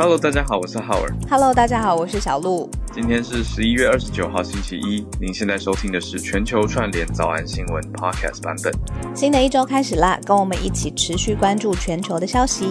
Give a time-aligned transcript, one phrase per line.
[0.00, 1.12] Hello，大家好，我是浩尔。
[1.28, 2.70] Hello，大家好，我是小鹿。
[2.92, 5.04] 今天是十一月二十九号，星期一。
[5.20, 8.72] 您现在收听的是全球串联早安新闻 Podcast 版本。
[9.12, 12.66] 新的一周开始啦，跟我们一起持续关注全球的消息。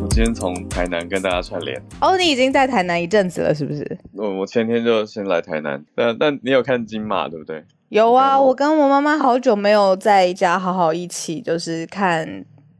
[0.00, 1.78] 我今天从台南跟大家串联。
[2.00, 3.98] 哦，你已经在台南一阵子了，是不是？
[4.14, 5.84] 我我前天就先来台南。
[5.94, 7.62] 但但你有看金马对不对？
[7.90, 12.26] 有啊，我跟我妈妈好久没有在家好好一起，就是看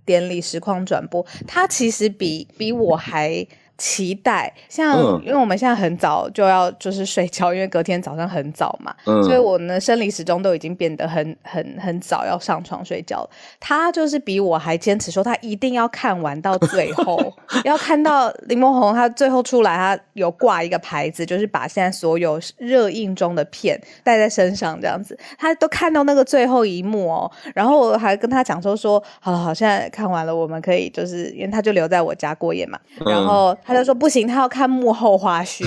[0.06, 1.26] 典礼实况转播。
[1.46, 3.46] 他其实比比我还。
[3.78, 5.22] 期待，像、嗯。
[5.24, 9.22] 因为我们现在很早就要就是睡觉，因为隔天早上很早嘛，嗯。
[9.24, 13.30] 所以我呢生理时钟都已经变得很很很早要上床睡觉了。
[13.58, 17.32] 他就是比我还坚持说他一定要看完到最后，
[17.64, 27.30] 要看到林柏宏他最后出来，他有挂一个牌子，就是把现在所有热映中的片带在身上这样子，他都看到那个最后一幕哦。
[27.54, 35.64] 然后我还跟他讲说说，好了好，现在看完了，我们可以就是因为他就留在我家过夜嘛，然后他就说不行，他要看幕后花絮，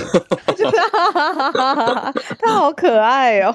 [0.56, 0.76] 就 是
[2.38, 3.52] 他好可爱哦。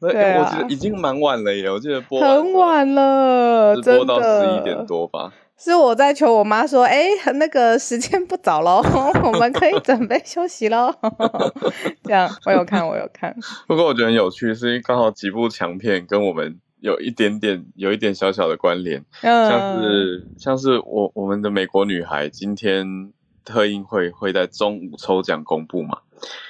[0.00, 4.86] 那 对啊我觉得已经蛮晚了耶，我记得播很晚了，是真播到十一点。
[4.86, 5.32] 多吧。
[5.60, 8.80] 是我在求我妈说，哎、那个时间不早喽，
[9.24, 10.94] 我们可以准备休息喽。
[12.04, 13.34] 这样，我有看，我有看。
[13.66, 19.04] 不过我觉得很有趣，是因为刚好几部强片跟我们有一点点有一点小小的关联。
[19.22, 22.86] 嗯，像是像是我我们的美国女孩今天
[23.48, 25.98] 特映会会在中午抽奖公布嘛？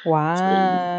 [0.07, 0.35] 哇，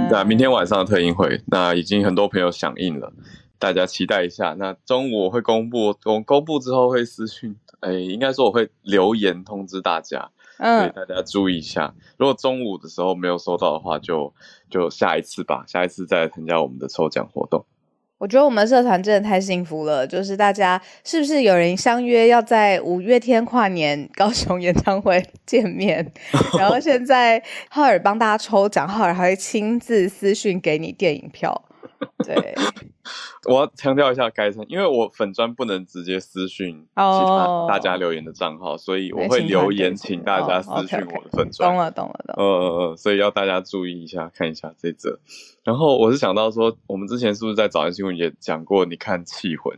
[0.07, 3.11] 对啊，明天晚上的特映会，那已经很多朋友响应了，
[3.57, 4.55] 大家期待一下。
[4.57, 11.93] 那中午我会公布，公公布之后会私讯，哎，应该说我会留言通知大家，所以嗯，大家注意一下。
[12.17, 14.33] 如果中午的时候没有收到的话，就
[14.69, 17.65] 就下一次吧，下一次再参加我们的抽奖活动。
[18.19, 26.05] 我觉得我们社团真的太幸福了，就是大家是不是有人相约要在五月天跨年 高雄演唱会见面？
[26.59, 31.63] 然后现在浩尔帮大家抽奖，浩尔还会亲自私讯给你电影票。
[32.23, 32.55] 对，
[33.45, 41.69] 我要强调一下该称，因为我粉砖不能直接私讯其他哦大家留言的账号，所以我对会留言请大家私讯我的粉砖。
[41.69, 42.35] 懂了，懂了，懂了。
[42.37, 45.19] 呃呃呃，所以要大家注意一下，看一下这则。
[45.63, 48.85] 然后我是想到说，我们之前是不是在早安新闻也讲过？
[48.85, 49.75] 你看《气魂》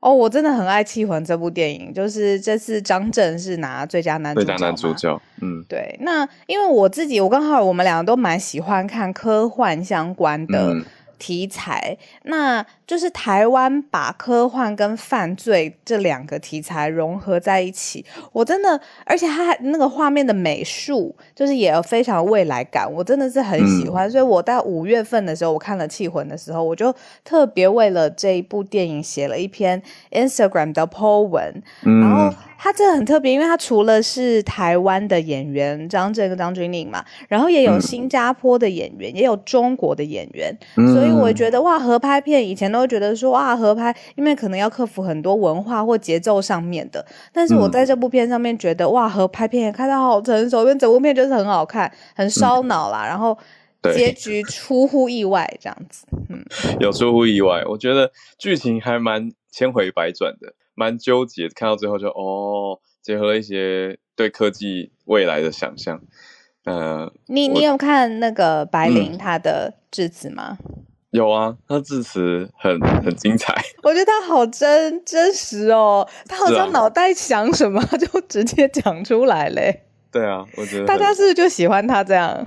[0.00, 4.94] 哦，我真的很爱《气魂》这部电影，就是这次张震是拿最佳男主角最佳男主。
[4.94, 10.84] 角，嗯对，那因为我自己，我跟浩尔我们两个都蛮喜欢看科幻相关的嗯
[11.18, 24.10] 题材，那就是台湾把科幻跟犯罪这两个题材融合在一起，我真的，而且它还那个画面的美术，就是也有非常未来感，我真的是很喜欢。
[24.10, 37.88] 所以我在五月份的时候，我看了《气魂》的时候，我就特别为了这一部电影写了一篇 Instagram 的 po 文，然后嗯，他这个很特别，因为它除了是台湾的演员张震跟张钧甯嘛，然后也有嗯。
[37.88, 53.36] 新加坡的演员，也有中国的演员，嗯所以我觉得哇，合拍片以前都会觉得说哇，合拍因为可能要克服很多文化或节奏上面的，但是我嗯在这部片上面觉得哇，合拍片也看到好成熟，因为整部片就是很好看，很烧脑啦，然后
[53.94, 56.44] 结局出乎意外这样子，嗯
[56.80, 61.48] 有出乎意外，我觉得剧情还蛮千回百转的，蛮纠结。
[61.48, 66.00] 看到最后就哦，结合了一些对科技未来的想象。
[66.64, 70.58] 呃，你你有看那个白嗯灵她的致辞吗？
[71.10, 73.54] 有啊，他致辞很很精彩。
[73.82, 79.84] 我觉得他好真真实哦，他好像脑袋想什么他就直接讲出来嘞。
[80.10, 82.42] 对啊，我觉得大家是不是就喜欢他这样？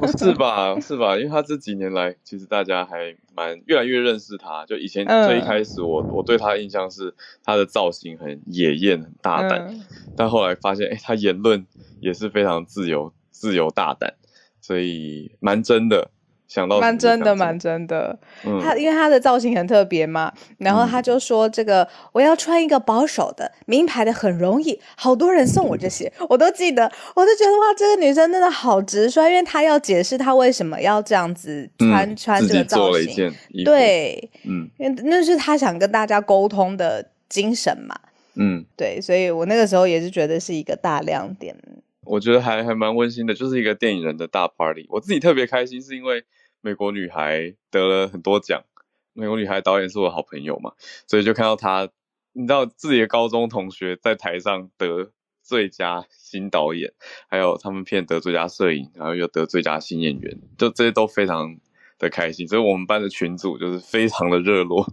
[0.00, 0.74] 我是吧？
[0.80, 1.16] 是吧？
[1.16, 4.64] 因为他这几年来，其实大家还蛮越来越认识他。
[4.66, 9.80] 就以前嗯最一开始我，我对他的印象是他的造型很野艳、很大胆，嗯，
[10.16, 11.66] 但后来发现，哎、他言论
[12.00, 14.14] 也是非常自由、自由大胆，
[14.60, 16.10] 所以蛮真的。
[16.48, 18.18] 想到蛮真的，蛮蛮真的。
[18.44, 33.32] 嗯，他因为他的造型很特别嘛，然后他就说这个我要穿一个保守的名牌的很容易，好多人送我这些，我都记得，我就觉得哇，这个女生真的好直率，因为她要解释她为什么要这样子穿、嗯穿这个造型，做了一件，，
[33.64, 37.94] 对，嗯因为那是她想跟大家沟通的精神嘛。
[38.40, 41.56] 嗯，对，所以我那个时候也是觉得是一个大亮点。
[42.04, 44.86] 我觉得还还蛮温馨的，就是一个电影人的大 party。
[44.88, 46.24] 我自己特别开心，是因为
[46.60, 48.64] 美国女孩得了很多奖，
[49.12, 50.72] 美国女孩导演是我好朋友嘛，
[51.06, 51.88] 所以就看到她，
[52.32, 55.12] 你知道自己的高中同学在台上得
[55.42, 56.92] 最佳新导演，
[57.28, 61.58] 还有他们片得最佳摄影，然后又得最佳新演员，就这些都非常
[61.98, 62.46] 的开心。
[62.46, 64.86] 所以我们班的群组就是非常的热络，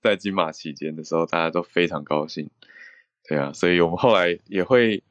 [0.00, 2.48] 在金马期间的时候，大家都非常高兴。
[3.28, 5.04] 对啊，所以我们后来也会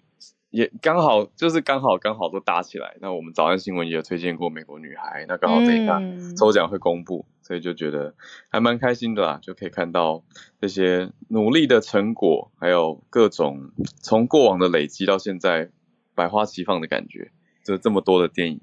[0.50, 2.98] 也刚好就是刚好刚好都搭起来。
[3.02, 6.02] 那我们早安新闻也有推荐过美国女孩，那刚好这一下
[6.38, 8.16] 抽奖会公布，所以就觉得
[8.50, 10.24] 还蛮开心的啦，就可以看到
[10.60, 15.70] 这些努力的成果，还有各种从过往的累积到现在
[16.16, 17.32] 百花齐放的感觉，
[17.64, 18.62] 就这么多的电影。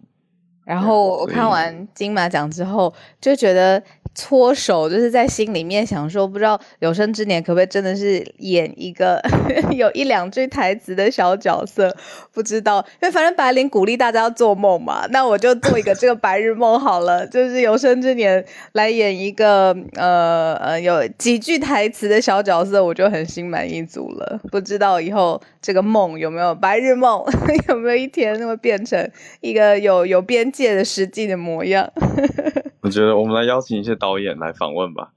[0.67, 3.83] 然后我看完金马奖之后，就觉得。
[4.19, 9.23] 搓手就是在心里面想说，不知道有生之年可不可以真的是演一个
[9.77, 11.95] 有一两句台词的小角色，
[12.33, 18.43] 不知道，因为反正白灵鼓励大家要做梦嘛，那我就做一个这个白日梦好了，就是有生之年
[18.73, 24.41] 来演一个呃呃有几句台词的小角色，我就很心满意足了。
[24.51, 27.23] 不知道以后这个梦有没有白日梦，
[27.69, 29.11] 有没有一天会变成
[29.43, 31.91] 一个有有边界的实际的模样。
[32.82, 35.11] 我觉得我们来邀请一些导演来访问吧，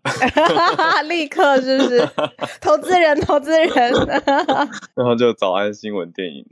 [1.07, 2.09] 立刻是不是？
[2.59, 3.69] 投资人，投资人，
[4.95, 6.43] 然后就早安新闻电影。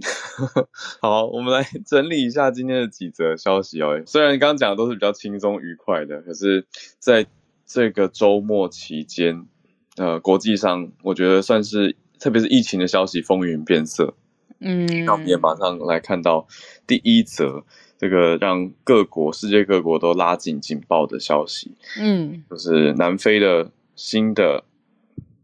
[1.01, 3.99] 好，我们来整理一下今天的几则消息哦。
[4.05, 6.67] 虽然刚刚讲的都是比较轻松愉快的，可是
[6.99, 7.25] 在
[7.65, 9.47] 这个周末期间，
[9.95, 14.13] 呃，国际上我觉得算是，特别是疫情的消息风云变色。
[14.59, 16.47] 嗯，那我们也马上来看到
[16.85, 17.63] 第一则。
[17.97, 24.63] 这个让各国、世界各国都拉紧警报的消息，嗯，就是南非的新的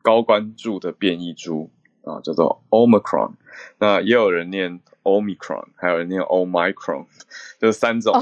[0.04, 1.72] 高关注的变异株
[2.04, 3.32] 啊，叫做 Omicron。
[3.80, 7.06] 那也有人念 Omicron，还有人念 Omicron，
[7.60, 8.14] 就是三种，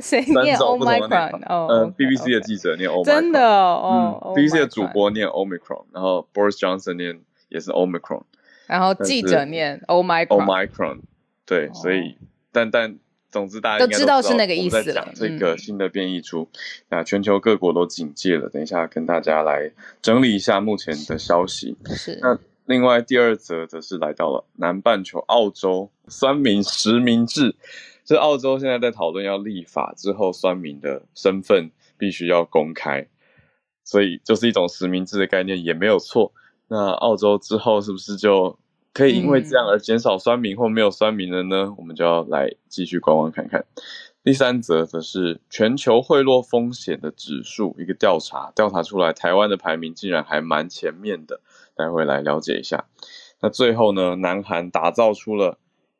[0.00, 1.38] 谁念 Omicron？
[1.46, 4.22] 嗯，BBC 的记者念 Omicron，真的哦。
[4.24, 8.22] 嗯，BBC 的主播念 Omicron，然后 Boris Johnson 念也是 Omicron，
[8.66, 10.26] 然后记者念 Omicron。
[10.26, 11.00] Omicron，
[11.44, 12.16] 对，所以
[12.50, 12.98] 但但。
[13.30, 15.12] 总之，大家都知道是那个意思了。
[15.14, 16.48] 这个新的变异株，
[16.88, 18.48] 那全球各国都警戒了。
[18.48, 19.70] 等一下跟大家来
[20.00, 21.76] 整理一下目前的消息。
[21.94, 22.18] 是。
[22.22, 27.54] 那另外第二则则是来到了南半球，澳洲酸民实名制。
[28.04, 33.06] 这澳洲现在在讨论要立法之后，酸民的身份必须要公开，
[33.84, 36.32] 所以就是一种实名制的概念也没有错。
[36.68, 38.58] 那澳洲之后是不是就？
[38.98, 41.72] 可以因为这样而减少酸民或没有酸民的呢？
[41.78, 43.64] 我们就要来继续观望看看。
[44.24, 51.40] 第三则则是全球贿赂风险的指数一个调查，调查出来台湾的排名竟然还蛮前面的，
[51.76, 52.86] 待会来了解一下。
[53.40, 55.58] 那最后呢，南韩打造出了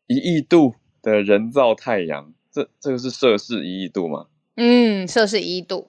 [0.09, 4.27] 一亿度的人造太阳，这这个是摄氏一亿度吗？
[4.56, 5.89] 嗯，摄氏一亿度。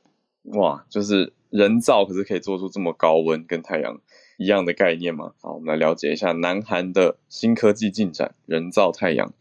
[0.54, 4.00] 哇，就是人造，可是可以做出这么高温跟太阳。
[4.40, 9.34] 一样的概念嘛，好，我们来了解一下南韩的新科技进展，人造太阳。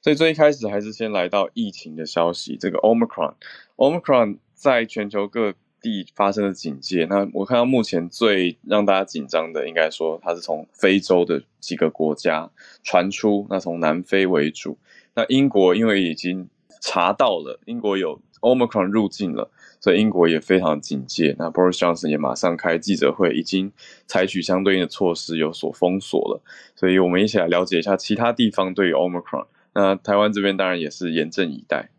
[0.00, 5.52] 所以最一开始还是先来到疫情的消息，这个 Omicron，Omicron 在全球各
[5.82, 7.06] 地发生的警戒。
[7.10, 12.50] 那我看到目前最让大家紧张的，应该说它是从非洲的几个国家
[12.82, 14.78] 传出，那从南非为主。
[15.14, 16.48] 那英国因为已经
[16.80, 19.50] 查到了，英国有 Omicron 入境了。
[19.80, 23.72] 所以英国也非常警戒，那 Boris Johnson 也马上开记者会，已经
[24.06, 26.42] 采取相对应的措施，有所封锁了。
[26.74, 31.90] 所以我们一起来了解一下其他地方对于 Omicron，那台湾这边当然也是严阵以待。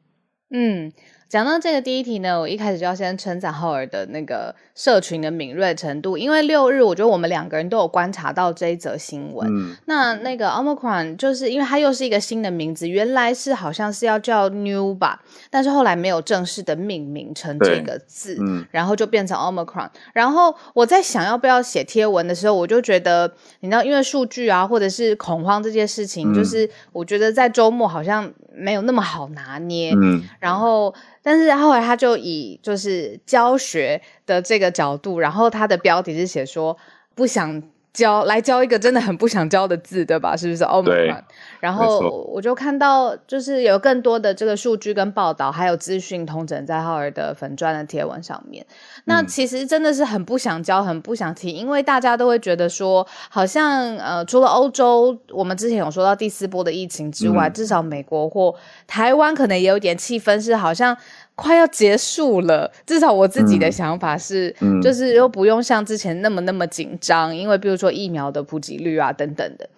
[0.50, 0.92] 嗯。
[1.30, 9.48] 讲到这个第一题呢，我一开始就要先称赞浩尔的那个社群的敏锐程度，因为六日我觉得我们两个人都有观察到这一则新闻。
[9.48, 19.90] 嗯，那那个 Omicron 就是因为它又是一个新的名字，原来是好像是要叫 New 吧，但是后来没有正式的命名成这个字，嗯，然后就变成 Omicron。
[20.14, 30.92] 然后我在想要不要写贴文的时候，我就觉得你知道，因为数据啊，或者是恐慌这件事情，就是我觉得在周末好像没有那么好拿捏，嗯，然后。
[31.30, 36.76] 但是后来他就以就是教学的这个角度，然后他的标题是写说
[37.14, 40.36] 不想教来教一个真的很不想教的字，对吧？
[40.38, 41.24] 是不是？Oh my god！
[41.60, 42.00] 然后
[42.32, 48.66] 我就看到就是有更多的这个数据跟报道，还有资讯通整在浩尔的粉砖的贴文上面。
[49.06, 58.56] 那其实真的是很不想教，很不想提，因为大家都会觉得说，好像呃，除了欧洲，我们之前有说到第四波的疫情之外，至少美国或
[58.88, 60.96] 台湾可能也有点气氛是好像
[61.40, 62.72] 快要结束了。
[62.86, 64.54] 至少我自己的想法是，
[64.84, 69.70] 就是又不用像之前那么那么紧张，因为比如说疫苗的普及率啊等等的。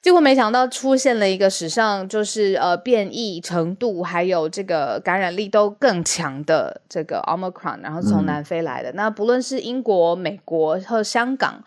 [0.00, 8.90] 结果没想到出现了一个史上就是呃变异程度还有这个感染力都更强的这个 Omicron，然后从南非来的。
[8.94, 11.62] 那不论是英国、美国和香港，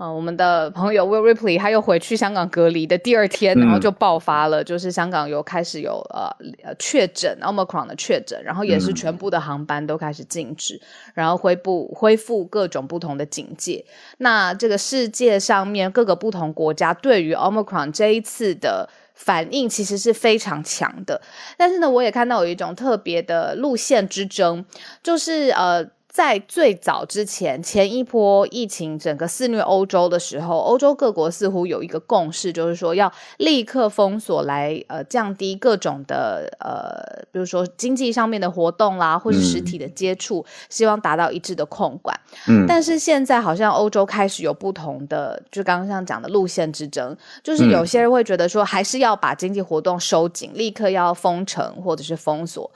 [0.00, 6.26] 呃，我们的朋友 Will Ripley 他又回去香港隔离的第二天，然后就爆发了，就是香港有开始有呃
[6.64, 10.80] 呃确诊 Omicron 的确诊，然后也是全部的航班都开始禁止，
[11.12, 13.84] 然后恢复恢复各种不同的警戒。
[14.16, 21.20] 那这个世界上面各个不同国家对于 Omicron 这一次的反应其实是非常强的，
[21.58, 24.64] 但是呢，我也看到有一种特别的路线之争，
[25.02, 25.86] 就是呃。
[26.12, 42.18] 在最早之前，前一波疫情整个肆虐欧洲的时候，欧洲各国似乎有一个共识，就是说要立刻封锁来呃降低各种的呃，比如说经济上面的活动啦，或是实体的接触，希望达到一致的控管。
[42.48, 52.68] 嗯，但是现在好像欧洲开始有不同的，就刚刚像讲的路线之争，就是有些人会觉得说还是要把经济活动收紧，立刻要封城或者是封锁，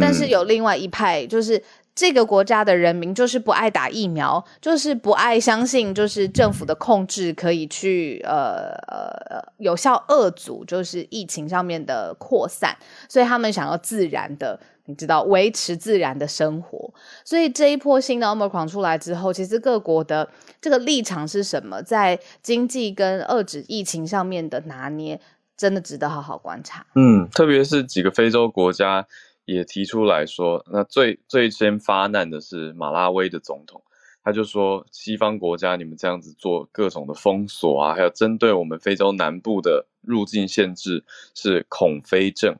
[0.00, 1.62] 但是有另外一派就是。
[1.94, 12.76] 这个国家的人民就是不爱打疫苗，就是不爱相信，就是政府的控制可以去呃呃有效遏阻，就是疫情上面的扩散，
[13.08, 16.94] 所以他们想要自然的，你知道，维持自然的生活。
[17.24, 20.30] 所以这一波新的 Omicron 出来之后，其实各国的
[20.60, 25.20] 这个立场是什么，在经济跟遏制疫情上面的拿捏，
[25.56, 26.86] 真的值得好好观察。
[26.94, 29.06] 嗯，特别是几个非洲国家。
[29.52, 33.82] 也提出来说，那最最先发难的是马拉维的总统，
[34.22, 41.04] 他就说西方国家你们这样子做各种的封锁啊，还有针对我们非洲南部的入境限制
[41.34, 42.56] 是恐非症，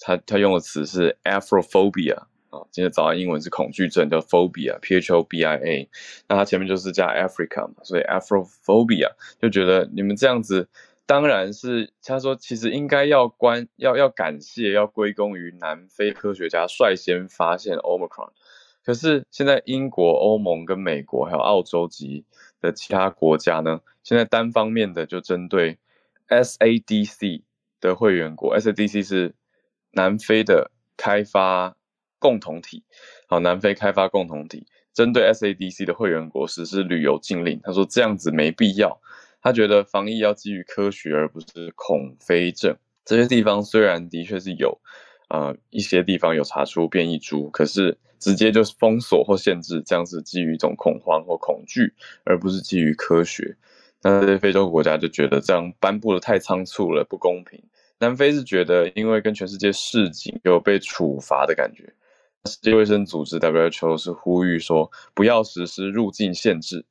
[0.00, 2.16] 他他用的词是 Afrophobia
[2.50, 5.88] 啊，今天早上英文是恐惧症叫 phobia，P H O B I A，
[6.28, 10.68] 那他前面就是加 Africa 嘛，所以 Afrophobia 就觉得你们这样子。
[11.06, 18.30] 当然是，他说其实应该要关要要感谢要归功于南非科学家率先发现 Omicron，
[18.84, 22.24] 可是现在英国、欧盟跟美国还有澳洲级
[22.60, 25.78] 的其他国家呢，现在单方面的就针对
[26.28, 27.42] SADC
[27.80, 29.36] 的会员国，SADC 是
[29.92, 31.76] 南非的开发
[32.18, 32.82] 共同体，
[33.28, 39.00] 好，南非开发共同体针对 SADC 的会员国实施旅游禁令，他说这样子没必要。
[39.42, 42.76] 他觉得防疫要基于科学，而不是恐非症。
[43.04, 44.80] 这些地方虽然的确是有，
[45.28, 53.56] 呃，一些地方有查出变异株，可是直接就是封锁或限制，这样是基于一种恐慌或恐惧，而不是基于科学。
[54.02, 57.62] 那这些非洲国家就觉得这样颁布的太仓促了，不公平。
[57.98, 61.94] 南非是觉得因为跟全世界示警，有被处罚的感觉。
[62.44, 66.84] 世界卫生组织 WHO 是呼吁说不要实施入境限制。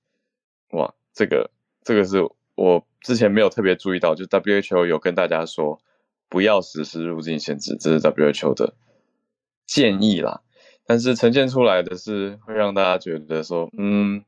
[0.71, 1.49] 哇，这个
[1.85, 2.27] 这个是。
[2.57, 5.81] 我之前没有特别注意到，就 WHO 有跟大家说
[6.29, 8.75] 不要实施入境限制，这是 WHO 的
[9.65, 10.41] 建议啦。
[10.85, 14.23] 但是呈现出来的是会让大家觉得说，嗯，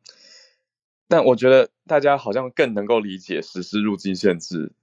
[1.07, 4.73] 但我觉得大家好像更能够理解实施入境限制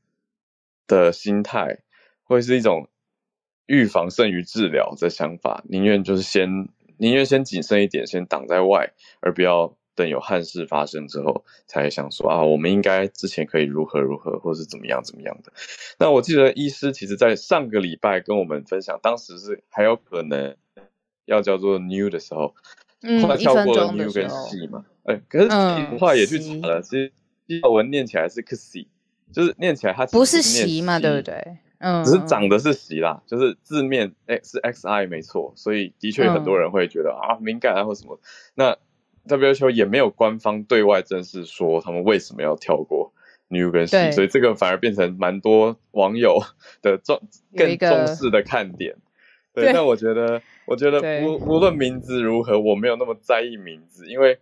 [0.86, 1.80] 的心态，
[2.22, 2.88] 会是一种
[3.66, 9.76] 预防胜于治疗的想法，宁愿就是先宁愿先谨慎一点，先挡在外，而不要。
[9.94, 15.52] 等有憾事发生之后，才想说啊，我们应该之前可以如何如何，或是怎么样怎么样的。
[15.98, 20.56] 那我记得医师其实在上个礼拜跟我们分享，当时是还有可能
[21.26, 22.54] 要叫做 new 的时候，
[23.22, 25.48] 后来跳过了 new 跟 c 嘛，哎，可是
[25.98, 27.12] 后来也去查了，其实
[27.46, 28.88] 英文念起来是 c，
[29.32, 31.58] 就是念起来它不是习嘛，对不对？
[31.78, 38.18] 嗯，只是长的是习啦，就是字面哎是 xi 没错，所以的确很多人会觉得啊敏感啊或什么
[38.56, 38.76] 那。
[39.26, 43.12] WHO 也没有官方对外正式说他们为什么要跳过
[43.48, 46.38] New 跟 C，所以这个反而变成蛮多网友
[46.82, 47.20] 的重
[47.56, 48.96] 更重视的看点。
[49.52, 54.38] 对，那我觉得，我觉得无无论名字如何，我没有那么在意名字，因为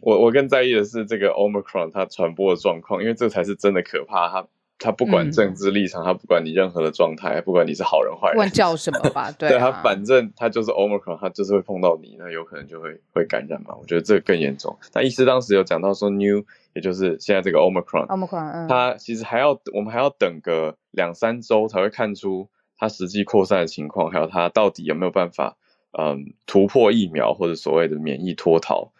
[0.00, 4.30] 我我更在意的是这个 Omicron 它传播的状况，因为这才是真的可怕。
[4.30, 4.48] 它
[4.84, 13.74] 他不管政治立场，他不管你任何的状态，不管你是好人坏人，管叫什么吧， 对他反正他就是 omicron，他就是会碰到你，那有可能就会会感染嘛。
[13.80, 14.76] 我觉得这个更严重。
[14.92, 25.56] 那医师当时有讲到说 new，也就是现在这个 omicron，omicron，它其实还要我们还要等个两三周才会看出它实际扩散的情况，还有它到底有没有办法
[25.98, 28.92] 嗯突破疫苗或者所谓的免疫脱逃。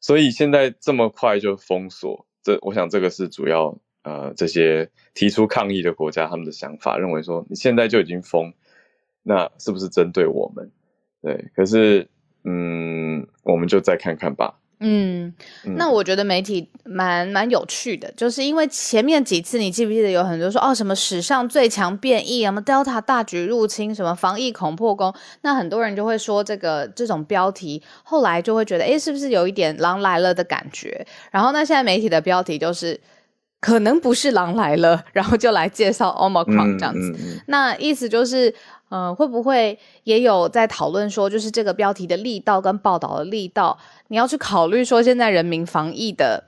[0.00, 3.78] 所以现在这么快就封锁，这我想这个是主要。
[4.02, 8.52] 呃，这些提出抗议的国家，他们的想法认为说，你现在就已经封，
[9.22, 10.70] 那是不是针对我们？
[11.22, 12.08] 对，可是，
[12.44, 14.56] 嗯，我们就再看看吧。
[14.82, 15.34] 嗯，
[15.76, 31.06] 那我觉得媒体蛮蛮有趣的，就是因为前面几次你记不记得有很多说哦什么史上最强变异，什么 Delta 大举入侵，什么防疫恐破功，那很多人就会说这个这种标题，后来就会觉得哎是不是有一点狼来了的感觉？
[31.30, 32.98] 然后那现在媒体的标题就是
[33.60, 38.54] 可能不是狼来了，然后就来介绍 Omicron 这样子，那意思就是。
[38.92, 46.42] 嗯，会不会也有在讨论说，就是这个标题的力道跟报道的力道，你要去考虑说，现在人民防疫的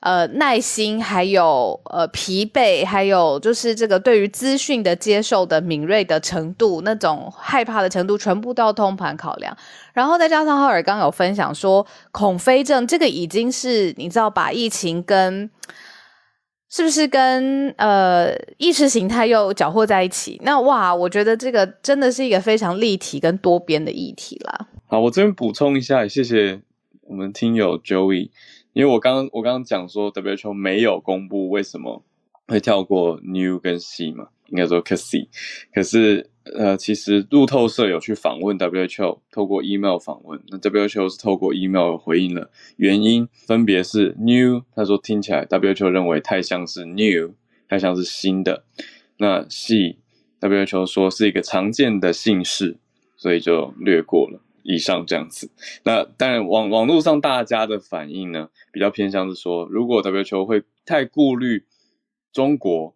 [0.00, 9.54] 呃耐心，还有呃疲惫，还有就是这个对于资讯的接受的敏锐的程度，那种害怕的程度，全部都要通盘考量。
[9.92, 15.50] 然后再加上浩尔刚有分享说，恐飞症这个已经是你知道把疫情跟。
[16.74, 20.40] 是不是跟呃意识形态又搅和在一起？
[20.42, 24.66] 那哇，我觉得这个真的是一个非常立体跟多边的议题啦。
[24.86, 26.60] 好，我这边补充一下，谢谢
[27.02, 28.30] 我们听友 Joey，
[28.72, 32.02] 因为我刚刚我刚刚讲说 WHO 没有公布为什么
[32.48, 34.30] 会跳过 New 跟 C 嘛。
[34.48, 35.28] 应该说可 C，
[35.72, 47.34] 可是呃，其实路透社有去访问 WHO，透过 email 访问，那 WHO 是透过 email 回应了，原因分别是 new，他说听起来 WHO 认为太像是 new，
[47.66, 48.64] 太像是新的，
[49.16, 52.76] 那 C，WHO 说是一个常见的姓氏，
[53.16, 55.50] 所以就略过了以上这样子。
[55.84, 61.64] 那但网网络上大家的反应呢，比较偏向是说，如果 WHO 会太顾虑
[62.32, 62.94] 中国。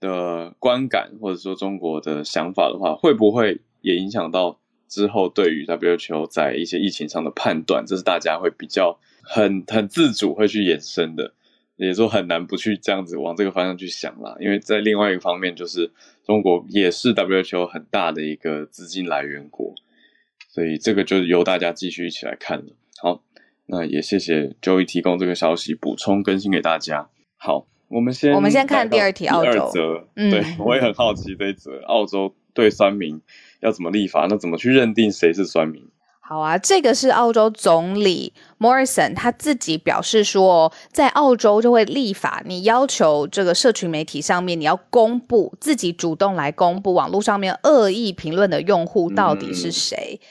[0.00, 7.84] 的观感或者说中国的想法的话，会不会也影响到之后对于 WHO 在一些疫情上的判断？
[7.86, 11.32] 这是大家会比较很很自主会去衍生的，
[11.76, 14.36] 也说很难不去这样子往这个方向去想啦。
[14.38, 15.90] 因为在另外一个方面，就是
[16.24, 19.74] 中国也是 WHO 很大的一个资金来源国，
[20.48, 22.66] 所以这个就由大家继续一起来看了。
[22.98, 23.22] 好，
[23.66, 27.08] 那也谢谢 Joey 提供这个消息补充更新给大家。
[27.36, 27.66] 好。
[27.88, 29.70] 我们先，我们先看第二题，澳洲。
[30.14, 33.20] 对，我也很好奇这一则澳洲对酸民
[33.60, 35.82] 要怎么立法，那怎么去认定谁是酸民？
[36.20, 50.18] 好啊，这个是澳洲总理 Morrison 他自己表示说，在澳洲就会立法，你要求这个社群媒体上面你要公布自己主动来公布网络上面恶意评论的用户到底是谁。
[50.20, 50.26] 嗯，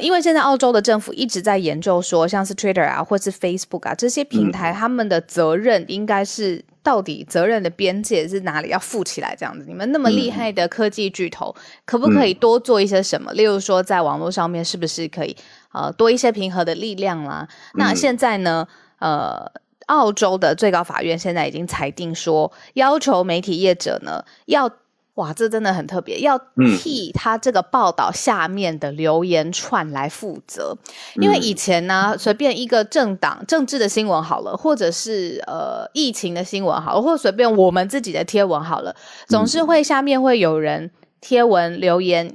[0.00, 9.34] 因为现在澳洲的政府一直在研究说，像是 Twitter 啊，或是 Facebook 啊这些平台，他们的责任应该是到底责任的边界是哪里要负起来？
[9.34, 11.52] 这样子，你们那么厉害的科技巨头，
[11.84, 13.32] 可不可以多做一些什么？
[13.32, 15.36] 例如说，在网络上面是不是可以
[15.72, 17.48] 呃多一些平和的力量啦？
[17.74, 18.68] 那现在呢，
[19.00, 19.50] 呃，
[19.86, 24.70] 澳洲的最高法院现在已经裁定说，要求媒体业者呢要。
[25.14, 26.38] 哇，这真的很特别，要
[26.78, 30.76] 替他这个报道下面的留言串来负责。
[31.16, 38.96] 因为以前呢，随便一个政党政治的新闻好了，或者是呃疫情的新闻好了，或者随便我们自己的贴文好了，
[39.28, 42.34] 总是会下面会有人贴文留言。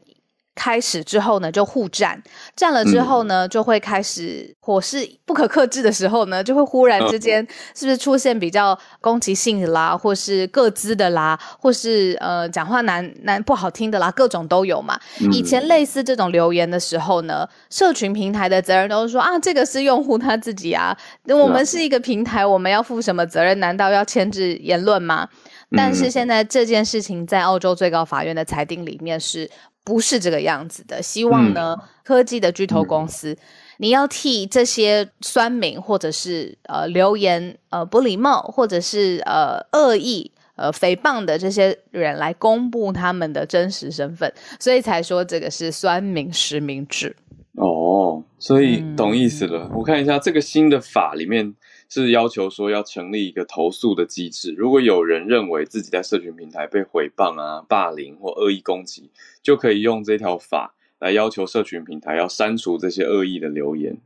[0.58, 2.20] 开始之后呢，就互战，
[2.56, 15.00] 战了之后呢，就会开始火势不可克制的时候呢，就会忽然之间是不是出现比较攻击性的啦，或是各自的啦，或是呃讲话难难不好听的啦，各种都有嘛。
[15.32, 23.60] 以前类似这种留言的时候呢，社群平台的责任都是说啊，这个是用户他自己啊，我们是一个平台，我们要负什么责任？
[23.60, 25.30] 难道要牵制言论吗？
[25.76, 29.48] 但是现在这件事情在澳洲最高法院的裁定里面是。
[29.88, 31.02] 不是这个样子的。
[31.02, 33.38] 希望呢，科技的巨头公司，
[33.78, 47.15] 你要替这些酸民或者是呃留言呃不礼貌或者是呃恶意呃诽谤的这些人来公布他们的真实身份，所以才说这个是酸民实名制。
[47.54, 49.71] 哦，所以懂意思了。
[49.73, 51.56] 我看一下这个新的法里面。
[51.89, 59.10] 是要求说要成立一个投诉的机制，如果有人认为自己在社群平台被诽谤啊、霸凌或恶意攻击，
[59.41, 63.97] 就可以用这条法来要求社群平台要删除这些恶意的留言。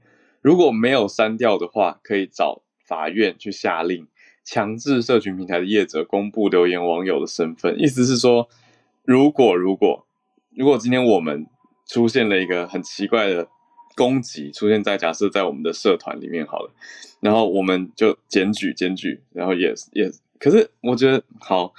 [0.42, 4.08] 如果没有删掉的话，可以找法院去下令
[4.44, 7.80] 强制社群平台的业者公布留言网友的身份。
[7.80, 8.48] 意思是说，
[9.04, 10.06] 如果如果
[10.56, 11.48] 如果今天我们
[11.88, 13.48] 出现了一个很奇怪的。
[13.96, 16.72] 攻击出现在假设在我们的社团里面好了，
[17.20, 21.74] 然后我们就检举检举，然后也也，可是我觉得好，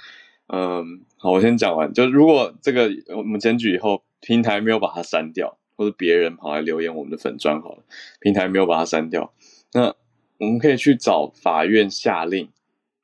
[0.47, 1.93] 嗯，好，我先讲完。
[1.93, 7.83] 就如果这个我们检举以后，平台没有把它删掉，或者别人跑来留言我们的粉砖好了，
[8.19, 9.33] 平台没有把它删掉，
[9.73, 9.93] 那
[10.37, 12.49] 我们可以去找法院下令，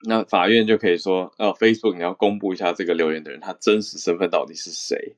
[0.04, 5.16] 那法院就可以说，呃，Facebook 你要公布一下这个留言的人他真实身份到底是谁。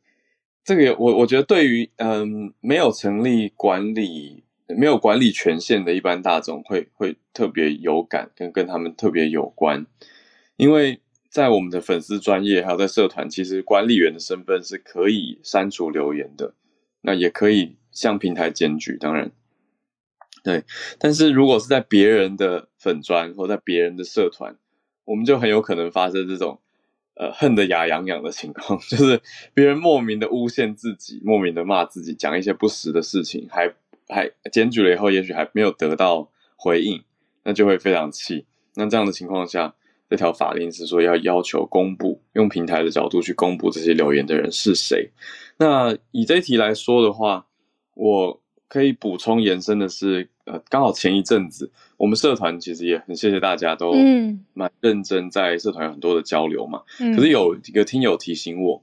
[0.63, 9.85] 这个我我觉得对于嗯没有成立管理没有管理权限的一般大众会会特别有感，跟跟他们特别有关，
[10.57, 16.53] 因为在我们的粉丝专业还有在社团，其实管理员的身份是可以删除留言的，
[17.01, 19.31] 那也可以向平台检举，当然，
[20.43, 20.63] 对，
[20.99, 24.55] 但是如果是在别人的粉专或在别人的社团，
[25.05, 26.61] 我们就很有可能发生这种。
[27.21, 29.21] 呃，恨得牙痒痒的情况， 就是
[29.53, 33.71] 别人莫名的诬陷自己，莫名的骂自己，讲一些不实的事情，还
[34.07, 37.03] 还检举了以后，也许还没有得到回应，
[37.43, 38.47] 那就会非常气。
[38.73, 39.75] 那这样的情况下，
[40.09, 45.11] 这条法令是说要要求公布，用平台的角度去公布这些留言的人是谁。
[45.57, 47.45] 那以这一题来说的话，
[47.93, 48.41] 我。
[48.71, 51.69] 可以补充延伸的是，呃，刚好前一阵子
[52.01, 53.93] 我们社团其实也很谢谢大家都
[54.55, 56.81] 蛮认真，在社团有很多的交流嘛。
[56.97, 58.81] 可是有一个听友提醒我，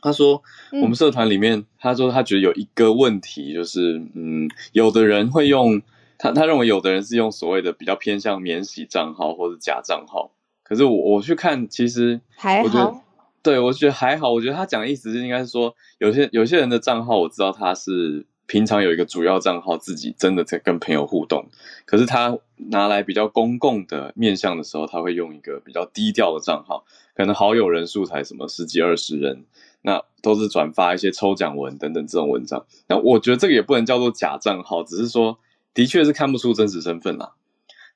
[0.00, 0.42] 他说
[0.82, 5.80] 我们社团里面，他说他觉得有一个问题，就是嗯，有的人会用
[6.18, 10.32] 他他认为有的人是用所谓的比较偏向免洗账号或者假账号。
[10.64, 13.00] 可是我我去看，其实还好，
[13.44, 14.32] 对我觉得还好。
[14.32, 18.26] 我觉得他讲的意思是应该是说，有些有些人的账号我知道他是。
[18.46, 21.48] 平常有一个主要账号，自己真的在跟朋友互动，
[21.84, 29.44] 可是他拿来比较公共的面向的时候，他会用一个比较低调的账号，可能好友人数才什么十几二十人，
[29.82, 32.64] 那都是转发一些抽奖文等等这种文章。
[32.88, 35.38] 那我觉得这个也不能叫做假账号，只是说
[35.74, 37.32] 的确是看不出真实身份啦。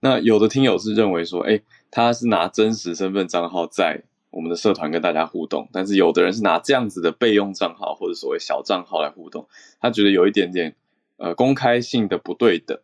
[0.01, 1.61] 那有的听友是认为说，哎，
[1.91, 4.03] 他是拿真实身份账号在。
[4.31, 9.49] 我们的社团跟大家互动，但是有的人是拿这样子的备用账号或者所谓小账号来互动，
[9.81, 10.77] 他觉得有一点点
[11.17, 12.79] 呃公开性的不对等。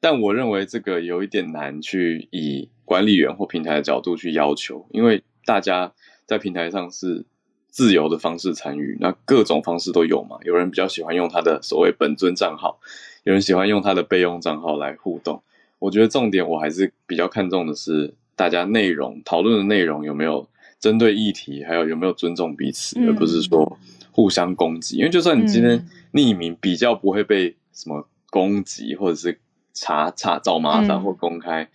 [0.00, 5.92] 但我认为这个有一点难去以管理员或平台的角度去要求，因为大家
[6.26, 7.24] 在平台上是
[7.68, 10.38] 自由的方式参与，那各种方式都有嘛。
[10.42, 12.80] 有人比较喜欢用他的所谓本尊账号，
[13.22, 15.40] 有人喜欢用他的备用账号来互动。
[15.78, 20.48] 我觉得重点我还是比较看重的是大家内容讨论的内容有没有。
[20.82, 23.78] 针对议题，还有有没有尊重彼此，而不是说
[24.10, 24.96] 互相攻击。
[24.96, 29.38] 因为就算你今天匿名，比较不会被什么攻击，或者是
[29.72, 31.70] 查查找麻烦或公开，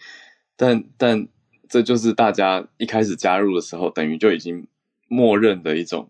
[0.58, 1.26] 但但
[1.70, 4.68] 这就是大家一开始加入的时候，等于就已经
[5.08, 6.10] 默认的一种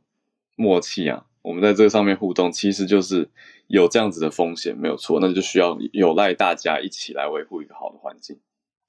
[0.55, 1.25] 默契啊。
[1.43, 3.29] 我们在这个上面互动，其实就是
[3.67, 5.19] 有这样子的风险，没有错。
[5.21, 8.38] 那就需要有赖大家一起来维护一个好的环境。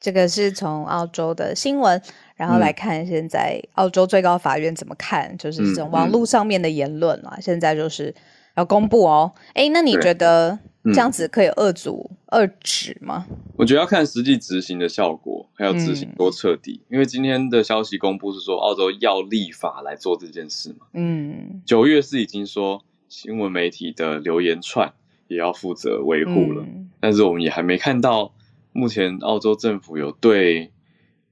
[0.01, 2.01] 这个是从澳洲的新闻，
[2.37, 8.15] 然后来看现在澳洲最高法院怎么看，就是这种网络上面的言论啊，现在就是
[8.57, 9.33] 要公布哦。
[9.55, 13.27] 哎，那你觉得这样子可以遏阻、遏止吗？
[13.57, 16.81] 我觉得要看实际执行的效果，还有执行多彻底。
[16.89, 20.87] 因为今天的消息公布是说，澳洲要立法来做这件事嘛。
[20.93, 24.93] 嗯，九月是已经说新闻媒体的留言串
[25.27, 26.65] 也要负责维护了，
[27.01, 28.33] 但是我们也还没看到。
[28.79, 30.71] 目前澳洲政府有对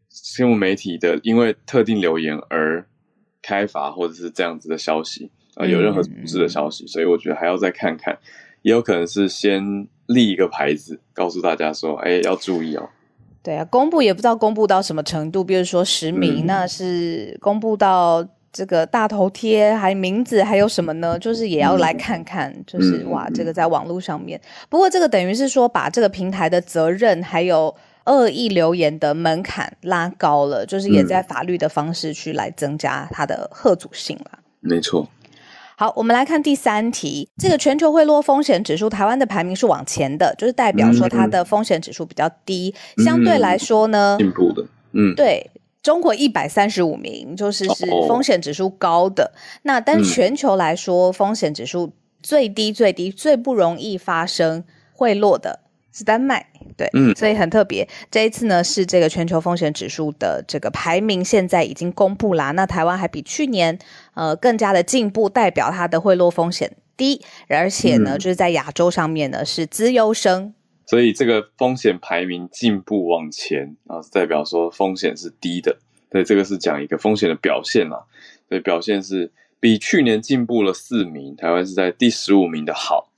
[0.08, 2.84] 新闻媒体的因为特定留言而
[3.40, 8.18] 开罚或者是这样子的消息啊，有任何处置的消息，所以我觉得还要再看看，
[8.62, 12.88] 也有可能是先立一个牌子，告诉大家说，哎，要注意哦。
[13.44, 18.26] 对啊，公布也不知道公布到什么程度，比如说实名，那是公布到。
[18.56, 21.18] 这个大头贴还名字还有什么呢？
[21.18, 24.40] 就是也要来看看，就是哇，这个在网络上面。
[24.70, 34.38] 不过这个等于是说把这个平台的责任还有恶意留言的门槛拉高了，就是也在法律的方式去来增加它的贺阻性了。
[34.60, 35.06] 没错。
[35.76, 45.50] 好，我们来看第三题，这个全球贿赂风险指数，台湾的排名是往前的，就是代表说它的风险指数比较低，相对来说呢，进步的，嗯，对。
[45.86, 49.32] 中国一百三十五名，就是是风险指数高的。
[49.62, 55.60] 那但全球来说，风险指数最低、最低、最不容易发生贿赂的
[55.92, 56.48] 是丹麦。
[56.76, 57.88] 对，嗯，所以很特别。
[58.10, 62.50] 这一次呢，是这个全球风险指数的这个排名现在已经公布啦。
[62.50, 63.78] 那台湾还比去年
[64.14, 70.52] 呃更加的进步，代表它的贿赂风险低，而且呢，就是在亚洲上面呢是资优生。
[70.86, 75.76] 所以这个风险排名进步往前啊，代表说风险是低的。
[76.08, 78.06] 对，这个是讲一个风险的表现啦。
[78.48, 83.10] 所以表现是比去年进步了四名，台湾是在第十五名的好。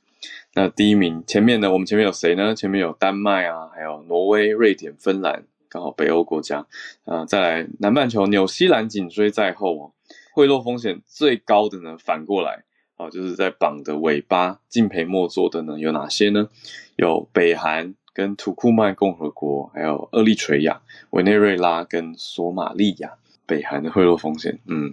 [0.54, 2.54] 那第一名前面呢，我们前面有谁呢？
[2.54, 6.66] 前面有丹麦啊，还有挪威、瑞典、芬兰，刚好北欧国家。
[7.04, 9.92] 啊，再来南半球，纽西兰紧追在后哦。
[10.32, 12.64] 贿赂风险最高的呢，反过来。
[12.98, 16.50] 啊，就是在榜的尾巴，敬陪末座的呢有哪些呢？
[16.96, 23.14] 有北韩跟土库曼共和国，还有厄立垂亚、委内瑞拉跟索马利亚。
[23.46, 24.92] 北韩的贿赂风险，嗯，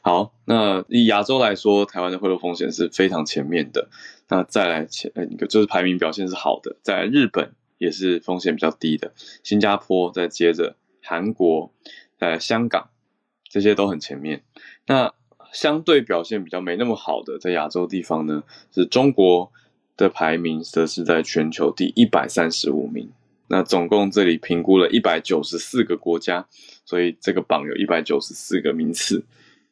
[0.00, 3.88] 好，那以亚洲来说，台湾的贿赂风险是非常前面的。
[4.28, 11.72] 那再来前呃，就是排名表现是好的，在日本也是风险比较低的，新加坡再接着韩国，
[12.20, 12.90] 呃香港
[13.48, 14.44] 这些都很前面。
[14.86, 15.12] 那
[15.52, 19.50] 相对表现比较没那么好的，在亚洲地方呢，是中国
[19.96, 23.10] 的排名则是在全球第一百三十五名。
[23.48, 26.46] 那总共这里评估了一百九十四个国家，
[26.84, 29.24] 所以这个榜有一百九十四个名次，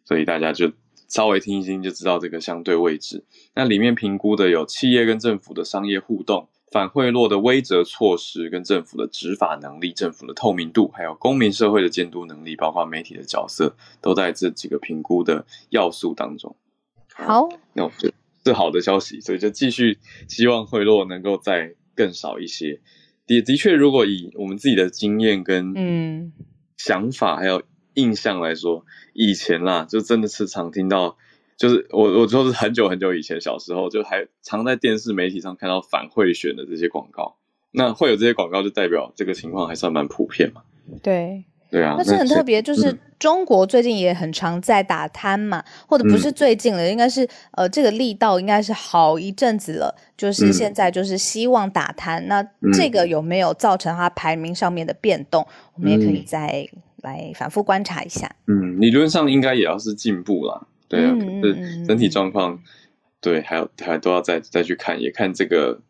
[0.04, 0.70] 所以大家就
[1.08, 3.24] 稍微听一听就知道这个相对位置。
[3.54, 16.56] 那里面评估的有企业跟政府的商业互动、反贿赂的威则措施、跟政府的执法能力、政府的透明度，还有公民社会的监督能力，包括媒体的角色，都在这几个评估的要素当中。
[17.14, 22.80] 好，那我觉得是好的消息，所以就继续希望贿赂能够再更少一些。
[23.28, 26.32] 的的确，如果以我们自己的经验跟嗯
[26.76, 27.62] 想法还有
[27.94, 31.18] 印象来说，以前啦，就真的是常听到，
[31.56, 37.36] 就是我我说是很久很久以前，小时候就还常在电视媒体上看到反贿选的这些广告。
[37.70, 40.62] 那会有这些广告，就代表这个情况还算蛮普遍嘛？
[41.02, 41.44] 对。
[41.70, 52.40] 对啊，但是很特别，就是中国最近也很常在打贪嘛，或者不是最近了，应该是呃这个力道应该是好一阵子了，就是现在就是希望打贪，那
[52.72, 55.44] 这个有没有造成它排名上面的变动？
[55.74, 56.64] 我们也可以再
[57.02, 58.30] 来反复观察一下。
[58.46, 62.62] 嗯，理论上应该也要是进步啦，对啊，可是整体状况，
[63.20, 65.80] 对，还有还都要再再去看，也看这个。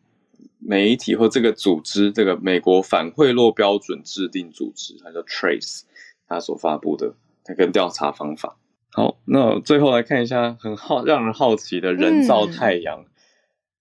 [0.67, 5.81] 媒体或这个组织，这个美国反贿赂标准制定组织，它叫 Trace，
[6.27, 8.57] 它所发布的它跟调查方法。
[8.91, 13.05] 好，那最后来看一下很好让人好奇的人造太阳，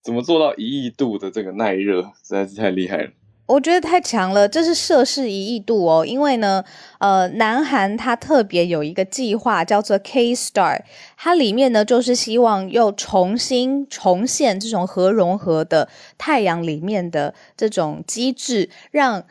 [0.03, 3.11] 怎么做到一亿度的这个耐热，实在是太厉害了。
[3.47, 6.07] 我觉得太强了，这是摄氏一亿度哦。
[6.07, 6.65] 因为呢，
[6.99, 10.81] 呃，南韩它特别有一个计划叫做 K Star，
[11.19, 19.25] 它里面呢就是希望又重新重现这种核融合的太阳里面的这种机制，让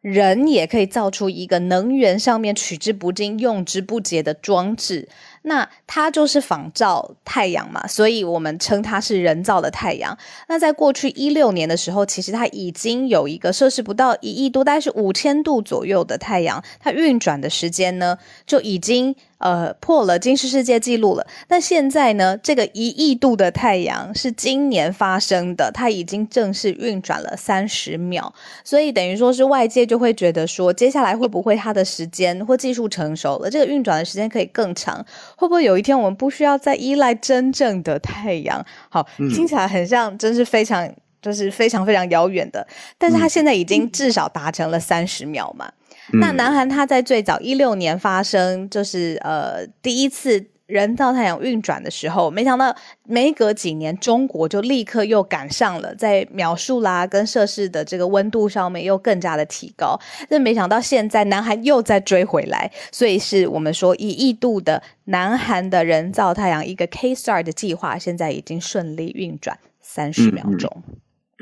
[0.00, 5.08] 人也可以造出一个能源上面取之不尽、用之不竭的装置。
[5.48, 10.16] 那它就是仿照太阳嘛，所以我们称它是人造的太阳。
[10.48, 19.14] 那在过去一六年的时候，其实它已经有一个摄氏不到一亿度，大概是五千度左右的太阳，它运转的时间呢就已经。
[19.38, 21.26] 呃，破了金氏世界纪录了。
[21.48, 22.36] 那现在呢？
[22.42, 28.32] 这个一亿度的太阳是今年发生的，它已经正式运转了三十秒，
[28.64, 35.04] 所以等于说是外界就会觉得说，接下来会不会它的时间或技术成熟了，这个运转的时间可以更长？
[35.36, 38.64] 会不会有一天我们不需要再依赖真正的太阳？
[38.88, 42.66] 好，听起来很像，真是非常就是非常非常遥远的。
[42.96, 45.70] 但是它现在已经至少达成了三十秒嘛。
[46.12, 59.96] 那南韩它在最早一六年发生，就是呃第一次人造太阳运转的时候，没想到没隔几年，中国就立刻又赶上了，在秒数啦跟摄氏的这个温度上面又更加的提高。
[60.28, 70.82] 那没想到现在南韩又在追回来，所以是我们说一亿度的南韩的人造太阳一个 K Star 的计划，现在已经顺利运转三十秒钟。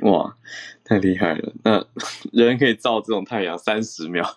[0.02, 0.35] 哇，
[0.85, 1.52] 太厉害了！
[1.62, 1.85] 那
[2.33, 4.28] 人可以照这种太阳三十秒，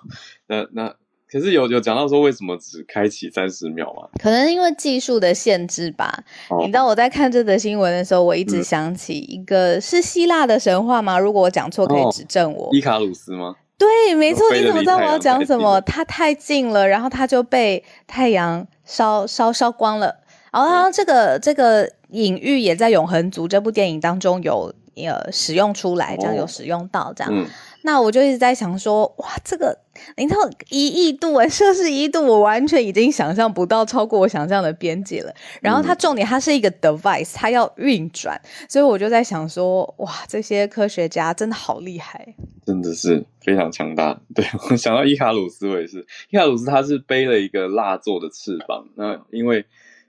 [0.47, 0.93] 那那
[1.29, 4.07] 可是有有讲到说为什么只开启三十秒吗？
[4.21, 6.23] 可能因为技术的限制吧。
[6.59, 11.17] 你知道我在看这则新闻的时候，我一直想起一个是希腊的神话吗？
[11.17, 12.69] 如果我讲错，可以指正我。
[12.71, 13.55] 伊卡鲁斯吗？
[13.79, 14.45] 对，没错。
[14.53, 15.81] 你怎么知道我要讲什么？
[15.81, 20.15] 他太近了，然后他就被太阳烧烧烧光了。
[20.51, 24.71] 然后这个这个隐喻也在《永恒族》这部电影当中有。
[25.05, 27.45] 呃，使用出来，这样有使用到这样，
[27.83, 29.77] 那我就一直在想说，哇，这个
[30.15, 30.35] 零到
[30.69, 35.33] 一亿度哎，摄氏一度，我完全已经想象不到，超过我想象的边界了。
[35.61, 44.19] 然后它重点，它是一个 device，它要运转，所以我就在想说，哇，这些科学家真的好厉害，真的是非常强大。
[44.33, 49.65] 对 我想到伊卡鲁斯，我也是，伊卡鲁斯他是背了一个蜡做的翅膀，那因为。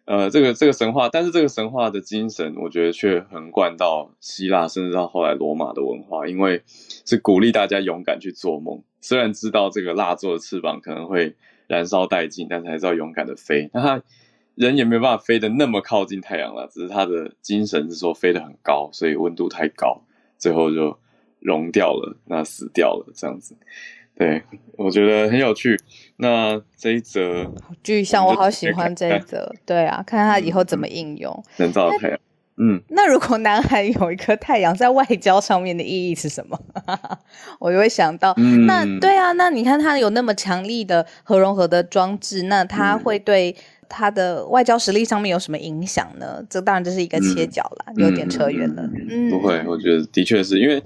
[0.08, 6.62] 呃，这个这个神话，但是这个神话的精神，我觉得却横贯到希腊，甚至到后来罗马的文化，因为
[7.04, 8.82] 是鼓励大家勇敢去做梦。
[9.02, 13.68] 虽然知道这个蜡做的翅膀可能会燃烧殆尽，但是还是要勇敢的飞。
[13.74, 14.02] 那他
[14.54, 20.00] 人也没有办法飞得那么靠近太阳了，只是他的精神是说飞得很高，所以温度太高，
[20.38, 20.98] 最后就
[21.38, 23.54] 融掉了，那死掉了这样子。
[24.18, 24.42] 对，
[24.76, 25.78] 我觉得很有趣。
[26.16, 27.50] 那这一则
[27.84, 29.54] 具象，我好喜欢这一则。
[29.64, 31.44] 对啊，看看他以后怎么应用。
[31.56, 32.18] 人造太阳。
[32.60, 36.58] 嗯，那如果南海有一颗太阳，在外交上面的意义是什么？
[37.60, 43.54] 我就会想到，嗯那对啊，那你看它有那么强力的核融合的装置，那它嗯会对
[43.88, 46.44] 它的外交实力上面有什么影响呢？
[46.48, 48.82] 这当然这是一个切角啦，有点扯远了。
[49.08, 50.82] 嗯，不会，我觉得的确是因为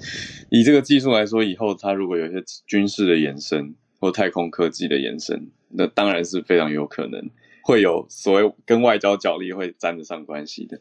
[0.50, 7.28] 以这个技术来说，以后它如果有一些军事的延伸或太空科技的延伸，那当然是非常有可能
[7.62, 10.80] 会有所谓跟外交角力会沾得上关系的。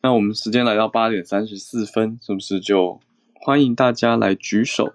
[0.00, 3.00] 那我们时间来到八点三十四分，是不是就
[3.34, 4.92] 欢迎大家来举手？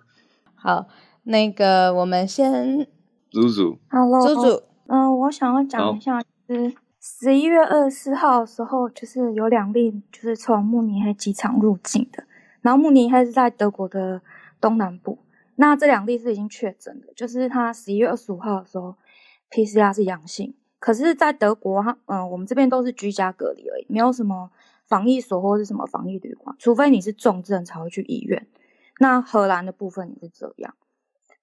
[0.55, 0.87] 好，
[1.23, 2.87] 那个我们先
[3.29, 6.23] 祖祖，Hello，猪猪，嗯、我想要讲一下，
[6.53, 12.23] 是十一月二十四号的时候，就是有两例就是从慕尼黑机场入境的，
[12.61, 14.21] 然后慕尼黑是在德国的
[14.61, 15.19] 东南部，
[15.55, 18.95] 那这两例是已经确诊的，就是他十一月二十五号的时候
[19.49, 24.51] PCR 是阳性，可是，在德国，他嗯、我们这边都是居家隔离而已，没有什么
[24.87, 28.47] 防疫所或是什么防疫旅馆，除非你是重症才会去医院。
[28.99, 30.75] 那荷兰的部分也是这样，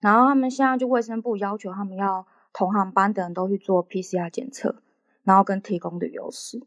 [0.01, 4.83] 然后他们现在就卫生部要求他们要同航班的人都去做 PCR 检测，
[5.25, 6.61] 然后跟提供旅游史。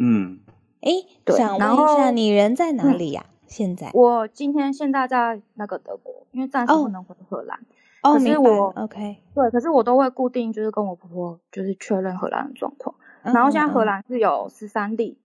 [0.00, 0.40] 嗯，
[0.80, 0.90] 哎，
[1.24, 3.24] 对想问然一下，后你人在哪嗯里呀？
[3.46, 3.90] 现在？
[3.94, 7.58] 我今天现在在那个德国，因为暂时哦不能回荷兰。
[8.02, 9.16] 哦，可是明白我，OK。
[9.34, 12.94] 对，可是我都会固定就是跟我婆婆就是确认荷兰的状况。
[13.22, 15.18] 然后现在荷嗯兰是有十三例，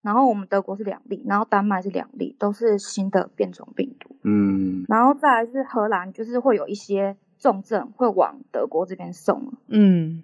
[0.00, 4.16] 然后我们德国是两例，然后丹麦是两例，都是新的变种病毒。
[4.22, 9.52] 嗯，然后再来是荷兰，就是会有一些重症会往德国这边送了。
[9.68, 10.22] 嗯，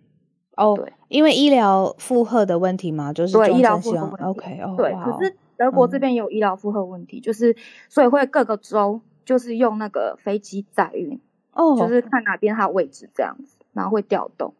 [0.57, 7.57] 哦，对，因为医疗负荷的问题嘛，就是对医疗负荷问题 OK，哦，对，可是德国嗯这边有医疗负荷问题，就是
[7.89, 11.21] 所以会各个州就是用那个飞机载运，
[11.53, 14.55] 哦，就是看哪边它的位置这样子，然后会调动。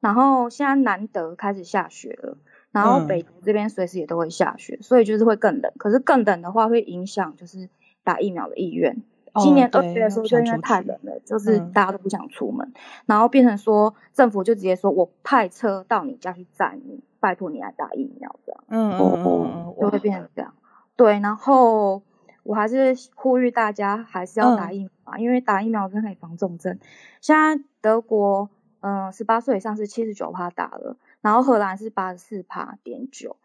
[0.00, 2.36] 然后现在南德开始下雪了，
[2.70, 5.72] 然后嗯北德这边随时也都会下雪，所以就是会更冷。
[5.78, 7.70] 可是更冷的话会影响就是
[8.04, 9.02] 打疫苗的意愿。
[9.36, 12.72] 哦今年二对月的时候，就因为太冷了，就是嗯大家都不想出门，
[13.06, 18.64] 然后变成说政府就直接说我派车到你家去载你，拜托你来打疫苗这样。
[18.68, 20.54] 嗯嗯嗯嗯，就会变成这样。
[20.96, 22.02] 对，然后
[22.42, 26.78] 我还是呼吁大家还是要打嗯疫苗啊，因为打疫苗真的可以防重症。
[27.20, 28.48] 现在德国，
[28.80, 33.36] 嗯、呃，十八岁以上是七十九趴打了，然后荷兰是八十四趴点九，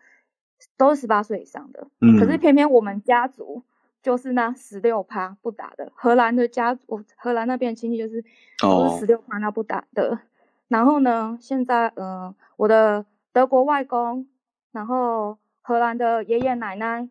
[0.77, 1.88] 都是十八岁以上的。
[1.99, 3.63] 嗯可是偏偏我们家族
[4.02, 8.24] 就是那十六趴不打的，荷兰的家我荷兰那边亲戚就是
[8.60, 10.20] 都哦是十六趴那不打的。
[10.68, 14.28] 然后呢，现在嗯、呃，我的德国外公，
[14.72, 17.10] 然后荷兰的爷爷奶奶、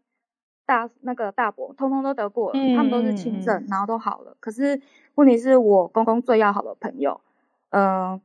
[0.66, 4.37] 大那个大伯，通通都得过了，他们都是轻症，然后都好了。
[4.40, 4.81] 可是
[5.14, 7.20] 问题是我公公最要好的朋友，
[7.68, 8.20] 嗯、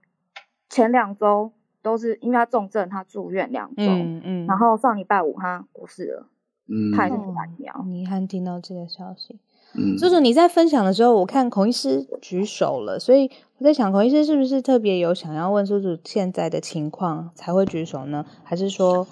[0.69, 1.51] 前两周
[1.81, 6.27] 都是因为他重症，他住院两周，嗯嗯，然后上礼拜五他过世了，
[6.67, 7.73] 嗯他也是打疫苗。
[7.73, 9.39] 很遗憾听到这个消息。
[9.77, 18.25] 嗯，叔叔，你在分享的时候，我看孔医师举手了，所以我在想，孔医师是不是特别有想要问叔叔现在的情况才会举手呢？
[18.43, 19.05] 还是说，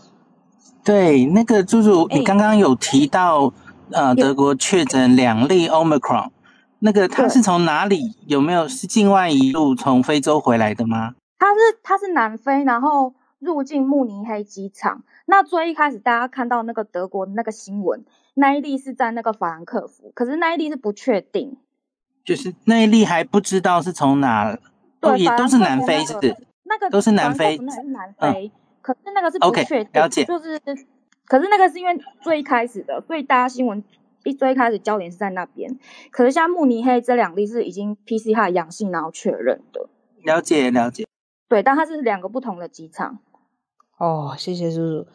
[0.85, 3.51] 对，那个猪猪，哎你刚刚有提到，
[3.91, 6.29] 呃，德国确诊两例 Omicron，
[6.79, 8.15] 那个他是从哪里？
[8.25, 11.15] 有没有是境外一路从非洲回来的吗？
[11.37, 15.03] 他是他是南非，然后入境慕尼黑机场。
[15.25, 21.57] 那最一开始大家看到那个德国那个新闻，那一例是在那个法兰克福，可是那一例是不确定。
[22.25, 24.57] 就是那一例还不知道是从哪，
[24.99, 26.35] 对，哦，也都是南非是不是？
[26.63, 30.59] 那个都是南非福那是南嗯非，可是那个是不 OK，确定了解就是，
[31.25, 33.83] 可是那个是因为最一开始的，所以大家新闻
[34.23, 35.77] 一最开始焦点是在那边。
[36.11, 39.89] 可是像慕尼黑这两例是已经 PCR 阳性然后确认的，
[40.23, 41.05] 了解了解。
[41.49, 43.19] 对，但它是两个不同的机场。
[44.03, 45.07] 哦，谢谢叔叔。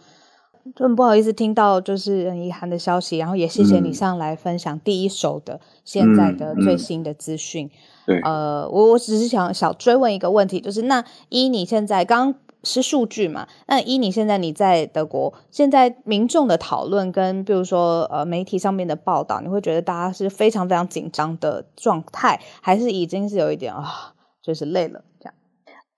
[0.74, 7.70] 就很不好意思听到就是很遗憾的消息，然后也谢谢你嗯上来分享第一手的现在的最新的资讯。
[8.06, 13.48] 对，呃，我我只是想想追问一个问题，就是那依你现在刚刚是数据嘛？
[13.66, 25.34] 那依你现在你在德国，现在民众的讨论跟比如说呃媒体上面的报道，你会觉得大家是非常非常紧张的状态，还是已经是有一点啊，就是累了这样？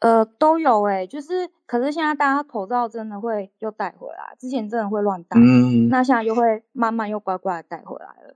[0.00, 8.34] 呃，都有诶、就是可是现在大家口罩真的会又带回来，之前真的会乱戴，嗯，那现在又会慢慢又乖乖的带回来了，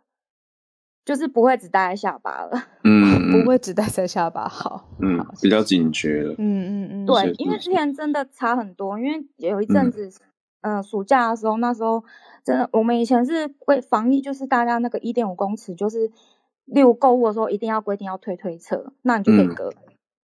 [1.05, 2.65] 就是不会只戴在下巴了。
[2.85, 10.13] 嗯，不会只戴在下巴，好，嗯好，比较警觉了，嗯嗯嗯，对因为之前真的差很多，因为有一嗯阵子，
[10.61, 12.05] 嗯、暑假的时候，那时候
[12.45, 16.11] 真的，我们以前是为防疫，就是大家那个一点五公尺，就是
[16.67, 19.73] 例如购物的时候一定要规定要推推车，那你就可以嗯隔。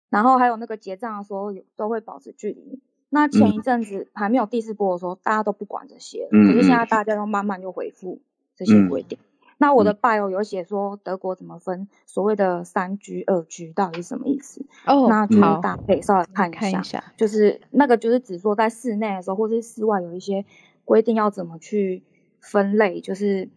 [0.10, 8.20] 然后还有那个结账的时候有都会保持距离，那前一阵子还没有第四波的时候，大家都不管这些，嗯可是现在大家都慢慢又恢复
[8.56, 9.18] 这些规定。
[9.62, 14.66] 那我的 bio 有写说德国怎么分所谓的三居、二居到底是什么意思？
[14.86, 20.46] 哦那就是好大家可以稍微看一下，看一下，就是那个就是只说在室内的时候或是室外有一些
[20.86, 22.04] 规定要怎么去
[22.40, 23.50] 分类，就是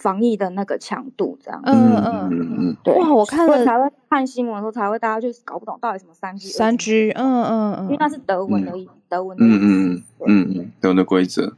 [0.00, 1.60] 防疫的那个强度这样。
[1.64, 10.02] 嗯嗯嗯嗯嗯对，哇我看了才会看新闻的时候才会大家就是搞不懂到底什么三 G、三 G，嗯嗯嗯，因为那是德文的意，德文的嗯意思。
[10.26, 11.52] 嗯嗯德文的规则，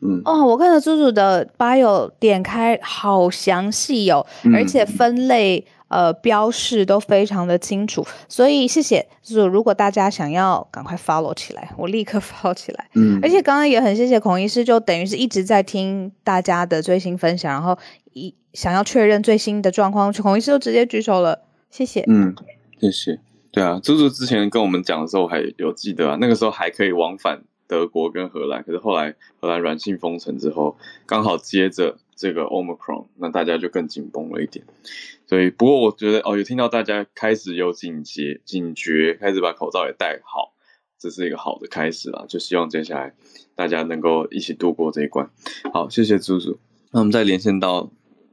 [0.00, 0.22] 嗯。
[0.24, 4.54] 哦，我看了猪猪的 bio 点开好详细哦，嗯。
[4.54, 9.46] 而且分类呃标示都非常的清楚，所以谢谢就是。
[9.46, 12.88] 如果大家想要赶快 follow 起来，我立刻 follow 起来。
[12.94, 17.76] 嗯，而且刚刚也很谢谢孔医师，就等于是一直在听大家的最新分享，然后
[18.12, 22.04] 一想要确认最新的状况，孔医师就直接举手了，谢谢。
[22.06, 22.34] 嗯，
[22.80, 23.18] 谢谢。
[23.50, 34.66] 对啊，猪猪之前跟我们讲的时候还有记得啊，那个时候还可以往返德国跟荷兰，可是后来荷兰软性封城之后，刚好接着这个 Omicron，那大家就更紧绷了一点。
[35.26, 40.52] 所以，不过我觉得哦，有听到大家开始有警觉、警觉，开始把口罩也戴好，
[40.98, 42.26] 这是一个好的开始啦。
[42.28, 43.14] 就希望接下来
[43.54, 45.30] 大家能够一起度过这一关。
[45.72, 46.58] 好，谢谢猪猪。
[46.90, 47.90] 那我们再连线到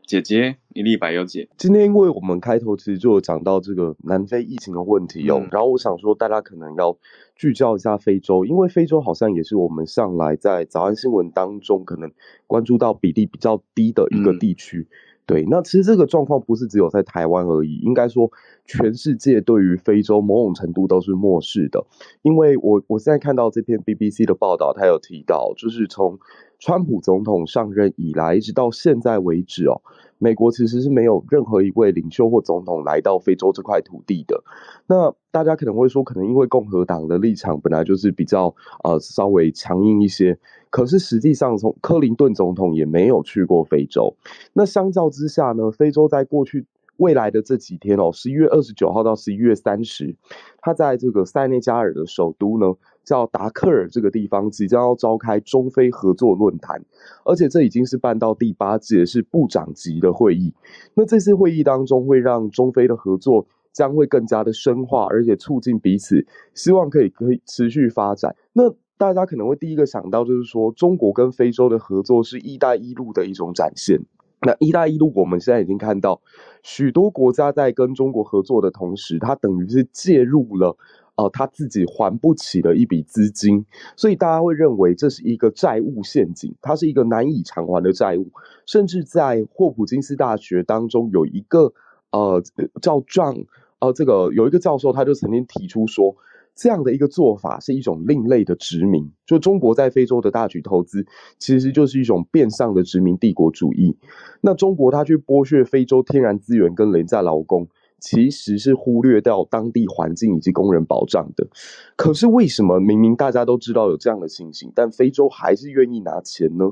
[0.07, 1.49] 姐姐一粒百优姐。
[1.57, 6.97] 今天因为我们开头其实就有讲到这个南非疫情的问题哦，嗯然后我想说大家可能要
[7.35, 12.09] 聚焦一下非洲，因为非洲好像也是我们上来在早安新闻当中可能
[12.47, 14.87] 关注到比例比较低的一个嗯地区。
[15.25, 18.31] 对，那其实这个状况不是只有在台湾而已，应该说
[18.63, 21.85] 全世界对于非洲某种程度都是漠视的。
[22.21, 26.17] 因为我我现在看到这篇 BBC 的报道，它有提到，就是从
[26.59, 29.81] 川普总统上任以来，一直到现在为止哦，
[30.17, 34.43] 美国其实是没有任何一位领袖或总统来到非洲这块土地的。
[34.87, 40.37] 那大家可能会说，可能因为共和党的立场本来就是比较呃稍微强硬一些，
[40.71, 44.15] 可是实际上从克林顿总统也没有去过非洲。
[44.53, 46.65] 那相较之下呢，非洲在过去
[46.97, 50.15] 未来的这几天哦，十一月二十九号到十一月三十，
[50.59, 52.73] 他在这个塞内加尔的首都呢，
[53.07, 56.83] 叫达克尔这个地方，即将要召开中非合作论坛，
[57.23, 60.53] 而且这已经是办到第八届，是部长级的会议。
[60.93, 68.35] 那这次会议当中，会让中非的合作将会更加的深化，而且促进彼此，希望可以可以持续发展。
[68.51, 68.63] 那
[68.97, 74.01] 大家可能会第一个想到，就是说中国跟非洲的合作是“一带一路”的一种展现。
[74.41, 76.19] 那“一带一路”，我们现在已经看到，
[76.61, 80.77] 许多国家在跟中国合作的同时，它等于是介入了，
[81.17, 83.65] 呃，他自己还不起的一笔资金，
[83.95, 88.31] 所以大家会认为这是一个债务陷阱，它是一个难以偿还的债务。
[88.65, 91.73] 甚至在霍普金斯大学当中有一个
[92.11, 92.41] 呃
[92.81, 93.45] 叫 John
[93.79, 96.15] 呃这个有一个教授，他就曾经提出说。
[96.59, 101.05] 这样的一个做法是一种另类的殖民，就中国在非洲的大举投资，
[101.37, 103.95] 其实就是一种变相的殖民帝国主义。
[104.41, 107.67] 那中国它去剥削非洲天然资源跟廉价劳工，
[107.99, 111.47] 其实是忽略掉当地环境以及工人保障的。
[111.95, 116.71] 可是为什么明明大家都知道有这样的情形，但非洲还是愿意拿钱呢？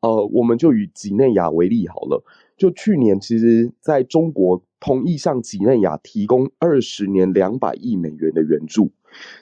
[0.00, 2.24] 呃，我们就以几内亚为例好了。
[2.56, 8.92] 就去年，其实在中国同意向几内亚提供二十年两百亿美元的援助。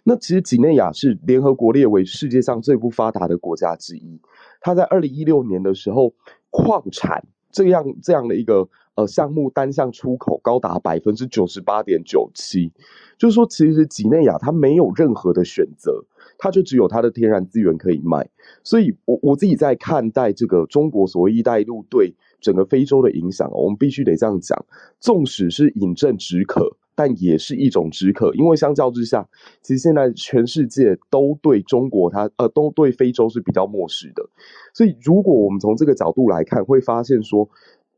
[0.05, 4.20] 那其实几内亚是联合国列为世界上最不发达的国家之一。
[4.61, 6.14] 它在二零一六年的时候，
[6.51, 12.72] 矿产这样这样的一个呃项目单项出口高达百分之九十八点九七，
[13.18, 16.05] 就是说其实几内亚它没有任何的选择，
[16.38, 18.28] 它就只有它的天然资源可以卖。
[18.62, 24.64] 所以我我自己在看待这个中国所谓“一带一路”对整个非洲的影响，我们必须得这样讲，
[25.01, 26.76] 纵使是饮鸩止渴。
[26.93, 29.26] 但也是一种止渴，因为相较之下，
[29.62, 34.28] 其实现在全世界都对中国它呃都对非洲是比较漠视的，
[34.74, 37.49] 所以如果我们从这个角度来看，会发现说，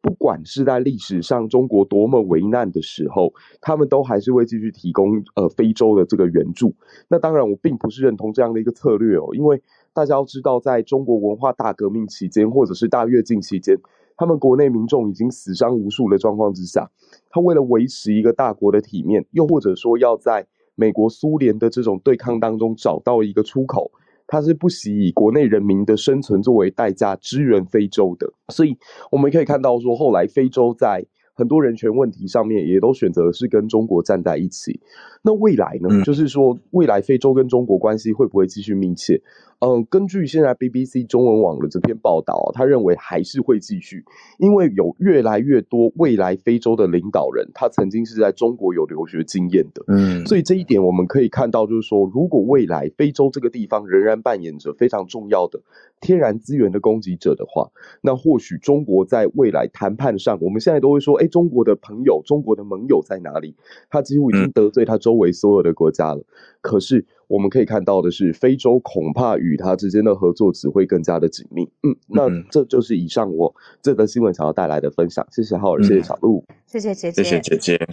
[0.03, 6.75] 不管是在历史上中国多么危难的时候，他们都还是会继续提供呃非洲的这个援助。
[7.09, 9.63] 那当然，我并不是认同这样的一个策略哦，因为
[9.95, 13.79] 大家要知道，在中国文化大革命期间或者是大跃进期间。
[14.17, 16.91] 他们国内民众已经死伤无数的状况之下，
[17.31, 23.91] 他为了维持一个大国的体面，又或者说要在美国、苏联的这种对抗当中找到一个出口，
[24.33, 28.27] 他是不惜以国内人民的生存作为代价支援非洲的。
[28.49, 28.75] 所以
[29.11, 31.05] 我们可以看到说，后来非洲在
[31.35, 34.81] 很多人权问题上面也都选择是跟中国站在一起。
[35.23, 35.89] 那未来呢？
[35.91, 39.23] 嗯就是说，未来非洲跟中国关系会不会继续密切？
[39.61, 44.05] 嗯，根据现在 BBC 中文网的这篇报道，他认为还是会继续，
[44.39, 55.61] 因为有越来越多未来非洲的领导人，他曾经是在中国有留学经验的，嗯，所以这一点我们可以看到，就是说，如果未来非洲这个地方仍然扮演着非常重要的
[56.03, 57.71] 天然资源的供给者的话，
[58.03, 63.55] 那或许中国在未来谈判上，我们现在都会说，哎，中国的朋友、中国的盟友在哪里？
[63.89, 66.23] 他几乎已经得罪他周围所有的国家了。
[66.61, 71.69] 可是我们可以看到的是，非洲恐怕与他之间的合作只会更加的紧密。
[71.83, 75.27] 嗯，那这就是以上我这则新闻想要带来的分享。
[75.31, 77.89] 谢谢浩尔，谢谢小鹿，谢谢姐姐，谢谢姐姐。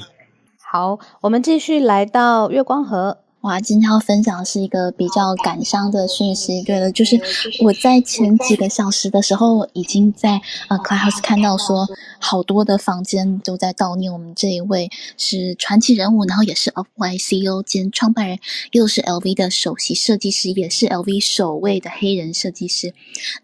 [0.58, 3.29] 好，我们继续来到月光河。
[3.42, 6.62] 哇，今天要分享的是一个比较感伤的讯息。
[6.62, 7.18] 对了，就是
[7.64, 11.88] 我在前几个小时的时候，已经在呃 Clubhouse 看到说，
[12.20, 18.40] 好多的房间都在悼念我们这一位是传奇人物，然后也是 Off-White CEO 兼创办人，
[18.72, 22.94] 又是 LV 的首席设计师，也是 LV 首位的黑人设计师，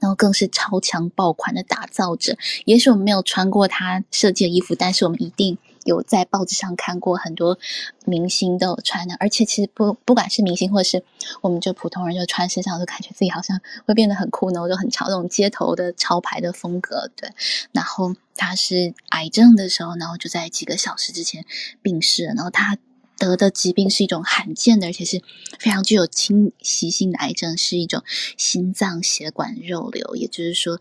[0.02, 2.36] 然后更是超强爆款的打造者。
[2.66, 5.58] 也许我们没有穿过他设计的衣服，但是我们一定。
[5.86, 7.58] 有在报纸上看过很多
[8.06, 11.04] 明星都有穿的，而且其实不不管是明星或者是
[11.42, 17.10] 我们就普通人，就穿身上就感觉自己好像会变得很酷呢，我就很潮，那种街头的潮牌的风格。
[17.16, 17.30] 对，
[17.72, 21.46] 然后他是癌症的时候，然后就在几个小时之前
[21.82, 22.26] 病逝。
[22.26, 22.78] 然后他
[23.18, 25.22] 得的疾病是一种罕见的，而且是
[25.60, 28.04] 非常具有侵袭性的癌症，是一种
[28.36, 30.80] 心脏血管肉瘤，也就是说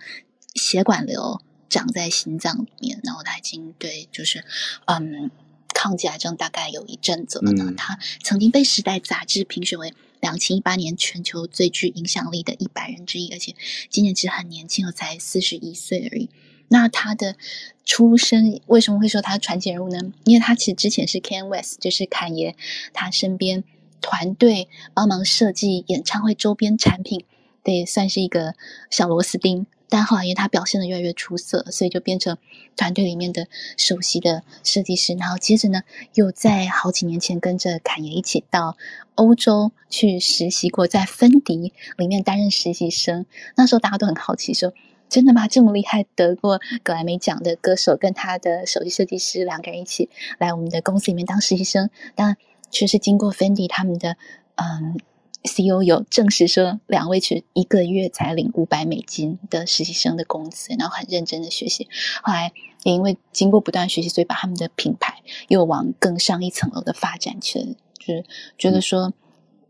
[0.55, 1.41] 血管瘤。
[1.75, 4.45] 长在心脏里面，然后他已经对，就是
[4.85, 5.31] 嗯，
[5.75, 7.75] 抗击癌症大概有一阵子了呢。
[7.77, 13.57] 他曾经被《时代》杂志评选为两千一八年全球最具影响力的一百人之一，而且
[13.91, 16.31] 今年其实很年轻，才四十一岁而已。
[16.69, 17.37] 那他的
[17.85, 19.99] 出身为什么会说他传奇人物呢？
[20.25, 22.57] 因为他其实之前是 Ken West，就是侃爷
[22.93, 23.65] 他身边
[24.01, 27.25] 团队帮忙设计演唱会周边产品，
[27.63, 28.55] 对，算是一个
[28.91, 29.67] 小螺丝钉。
[29.97, 32.37] 但后来因为他表现的越来越出色，所以就变成
[32.75, 35.15] 团队里面的首席的设计师。
[35.15, 35.83] 然后接着呢，
[36.15, 38.77] 又在好几年前跟着侃爷一起到
[39.15, 43.25] 欧洲去实习过，在芬迪里面担任实习生。
[43.55, 44.73] 那时候大家都很好奇，说
[45.09, 45.47] 真的吗？
[45.47, 51.89] 这么厉害，得过格莱美奖的歌手，跟他的首席设计师两个人一起来我们的公司里面当实习生。
[52.17, 52.37] 但
[52.69, 54.17] 却是经过芬迪他们的
[54.57, 54.99] 嗯。
[55.45, 61.87] CEO 有证实说，两位是一个月才领五百美金的实习生的工资，然后很认真的学习。
[62.23, 67.67] 后来也因为经过不断学习，所以把他们的品牌又往更上一层楼的发展去了。
[67.99, 68.25] 就是
[68.59, 69.13] 觉得说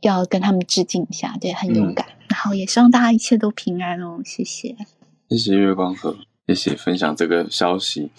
[0.01, 2.07] 要跟他们致敬一下，对，很勇敢。
[2.29, 4.77] 然后也希望大家一切都平安哦，谢谢。
[5.29, 6.17] 谢谢月光河，
[6.47, 8.11] 谢谢分享这个消息。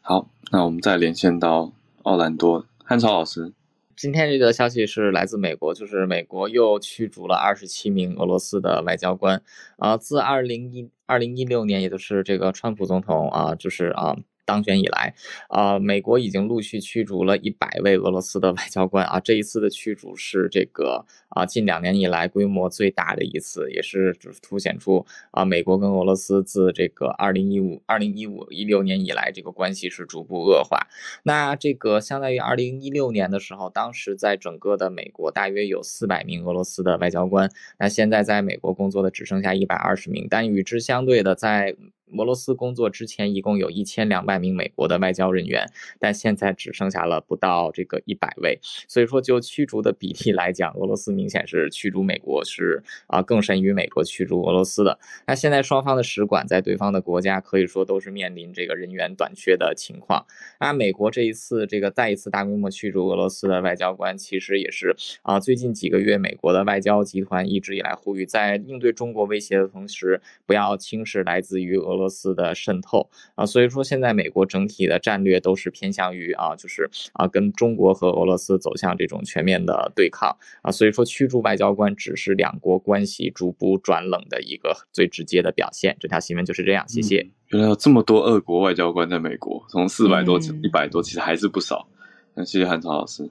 [0.00, 1.72] 好，那我们再连线到
[2.02, 3.52] 奥兰多，汉超老师。
[3.96, 9.42] 今天这个消息是来自美国，就是美国又驱逐了二十七名俄罗斯的外交官。
[9.78, 14.16] 啊，自二零一二零一六年，也就是这个川普总统啊，就是啊。
[14.46, 15.12] 当选以来，
[15.48, 19.20] 啊，美国已经陆续驱逐了一百位俄罗斯的外交官啊。
[19.20, 30.86] 这一次的驱逐是这个啊近两年以来规模最大的一次，也是凸显出啊美国跟俄罗斯自这个二零一五、二零一五一六年以来这个关系是逐步恶化。
[31.24, 41.74] 那这个相当于二零一六年的时候，当时在整个的美国大约有四百名俄罗斯的外交官，那现在在美国工作的只剩下一百二十名，但与之相对的在。
[42.12, 45.66] 俄罗斯工作之前一共有一千两百名美国的外交人员，
[45.98, 48.60] 但现在只剩下了不到这个一百位。
[48.86, 55.00] 所以说，就驱逐的比例来讲，俄罗斯明显是驱逐美国是啊更甚于美国驱逐俄罗斯的。
[55.26, 60.24] 那现在双方的使馆在对方的国家可以说都是面临这个人员短缺的情况。
[60.60, 71.95] 那美国这一次这个再一次大规模驱逐俄罗斯的外交官，其实也是啊最近几个月美国的外交集团一直以来呼吁，在应对中国威胁的同时，不要轻视来自于俄。
[71.96, 85.96] 俄罗斯的渗透啊，所以说现在美国整体的战略都是偏向于啊，就是啊，跟中国和俄罗斯走向这种全面的对抗啊，所以说驱逐外交官只是两国关系逐步转冷的一个最直接的表现。
[85.98, 87.26] 这条新闻就是这样，谢谢。
[87.48, 91.88] 原来有这么多俄国外交官在美国，从四百多、一百多，其实还是不少。
[92.34, 93.30] 那谢谢韩超老师。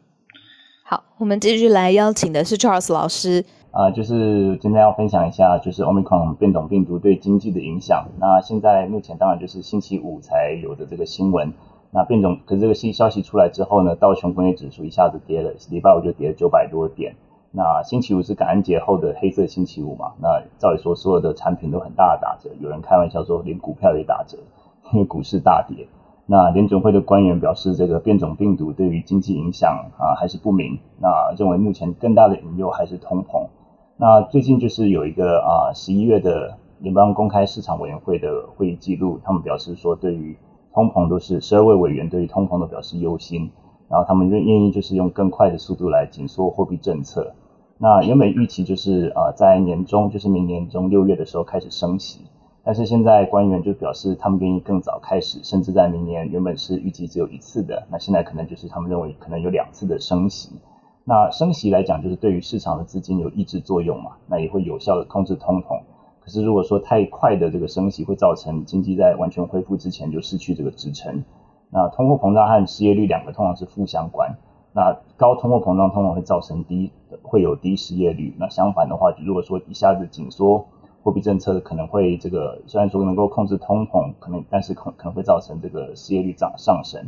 [0.84, 3.44] 好，我们继续来邀请的是 Charles 老师。
[3.76, 8.06] 啊，就是今天要分享一下，就是 Omicron 变种病毒对经济的影响。
[8.22, 11.52] 那现在目前当然就是星期五才有的这个新闻。
[11.92, 17.16] 那变种，可是这个新消息出来之后呢，道琼工业指数一下子跌了，礼拜五就跌了九百多点。
[17.52, 20.14] 那星期五是感恩节后的黑色星期五嘛？
[20.22, 24.38] 那照理说所有的产品都很大的打折，有人开玩笑说连股票也打折，
[24.94, 25.86] 因为股市大跌。
[26.28, 30.80] 那联准会的官员表示，这个变种病毒对于经济影响啊还是不明。
[31.02, 33.48] 那认为目前更大的隐忧还是通膨。
[33.98, 40.38] 那最近就是有一个啊十一月的联邦公开市场委员会的会议记录，他们表示说对于
[40.74, 43.50] 通膨都是十二位委员对于通膨都表示忧心，
[43.88, 47.34] 然后他们愿愿意就是用更快的速度来紧缩货币政策。
[47.78, 52.26] 那原本预期就是啊在年中就是明年中六月的时候开始升息，
[52.66, 60.50] 但是现在官员就表示他们愿意更早开始，甚至在明年原本是预计只有一次的，那现在可能就是他们认为可能有两次的升息。
[61.08, 65.80] 那升息来讲，就是对于市场的资金有抑制作用嘛，那也会有效的控制通膨。
[66.20, 71.24] 可是如果说太快的这个升息，会造成经济在完全恢复之前就失去这个支撑。
[71.70, 74.36] 那通货膨胀和失业率两个通常是负相关。
[74.74, 76.92] 那高通货膨胀通常会造成低
[77.22, 78.36] 会有低失业率。
[78.40, 80.66] 那相反的话，如果说一下子紧缩
[81.04, 87.08] 货币政策，可能会这个虽然说能够控制通膨，可能但是可可能会造成这个失业率涨上升。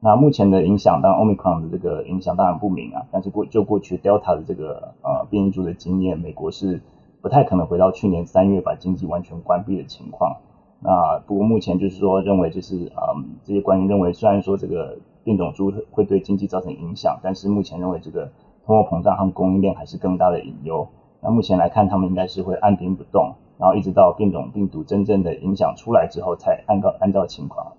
[0.00, 3.06] 那目前的影响，当然 Omicron 的这个影响当然不明啊。
[3.10, 6.80] 但是过就过去 Delta 的这个呃变异株的经验，美国是。
[7.22, 10.38] 不太可能回到去年三月把经济完全关闭的情况。
[10.80, 18.32] 那不过目前就是说认为就是嗯这些官员认为虽然说这个变种株会对经济造成影响，但是目前认为这个
[18.64, 20.88] 通货膨胀和供应链还是更大的隐忧。
[21.20, 27.72] 那目前来看，他们应该是会按兵不动，然后一直到变种病毒真正的影响出来之后，才按照按照情况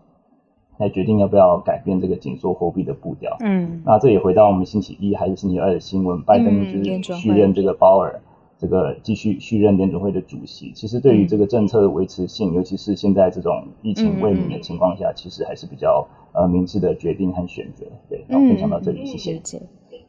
[0.81, 3.37] 来决定要不要改变这个紧缩货币的步调。
[3.39, 8.19] 嗯，那这也回到我们星期一还是星期二的新闻，拜登就是续任这个鲍尔。
[8.59, 17.87] 这个继续续任联准会的主席，其实对于这个政策的维持性，尤其是现在这种疫情未明的情况下，其实还是比较呃明智的决定和选择。
[18.07, 19.41] 对，然后分享到这里，谢谢。
[19.41, 19.57] 谢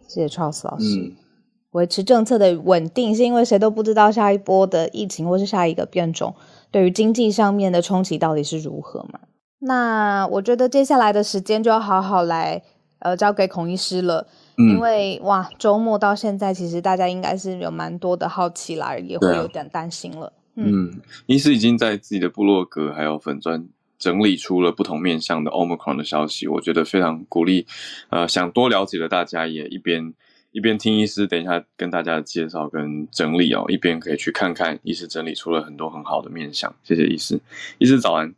[0.06, 1.14] 谢 Charles 老师。
[1.70, 6.34] 维持政策的稳定，是因为谁都不知道下一波的疫情或是下一个变种
[6.70, 9.20] 对于经济上面的冲击到底是如何嘛？
[9.64, 12.62] 那我觉得接下来的时间就要好好来
[12.98, 14.26] 呃交给孔医师了。
[14.58, 20.30] 因为哇，周末到现在，其实大家应该是有蛮多的好奇啦，也会有点担心了。
[20.56, 23.66] 嗯，医师已经在自己的部落格还有粉砖
[23.98, 27.66] 整理出了不同面向的 Omicron 的消息，我觉得非常鼓励。
[28.10, 30.12] 呃，想多了解的大家也一边
[30.52, 36.72] 一边听医师等一下跟大家介绍跟整理哦，一边可以去看看医师整理出了很多很好的面向。
[36.84, 37.40] 谢谢医师，
[37.78, 38.34] 医师早安。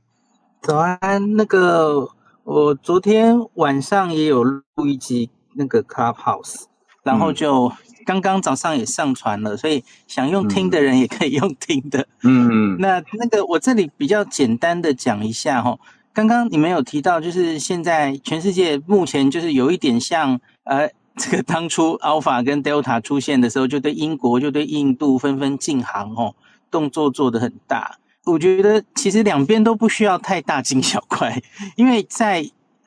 [0.66, 2.08] 早安，那个
[2.42, 5.28] 我昨天晚上也有录一集。
[5.56, 6.62] 那个 Clubhouse，
[7.04, 7.70] 然后就
[8.04, 12.08] 刚刚早上也上传了，所以想用听的人也可以用听的。
[12.22, 15.78] 嗯，那那个我这里比较简单的讲一下哈，
[16.12, 26.34] 刚刚你们有提到，就是现在全世界目前就是有一点像呃， 这个当初 Alpha 跟 Delta 出现的时候，就对英国就对印度纷纷禁航哦，
[26.70, 27.98] 动作做得很大。
[28.24, 31.42] 我觉得其实两边都不需要太大惊小怪，
[31.76, 32.44] 因为在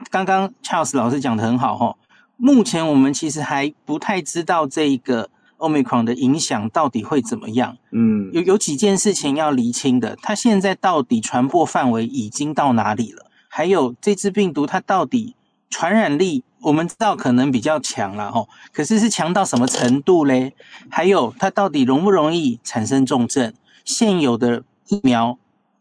[0.10, 1.96] 刚刚 Charles 老师讲的很好哈。
[2.38, 7.78] 目前我们其实还不太知道这一个 Omicron 的影响到底会怎么样。
[7.92, 13.26] 嗯，有有几件事情要厘清的，它现在到底传播范围已经到哪里了？
[13.48, 15.36] 还有这支病毒它到底
[15.70, 20.54] 传染力，我们知道可能比较强了吼，可是是强到什么程度嘞？
[20.90, 23.52] 还有它到底容不容易产生重症？
[23.84, 25.38] 现有的疫苗、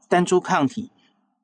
[0.08, 0.90] 单株抗体、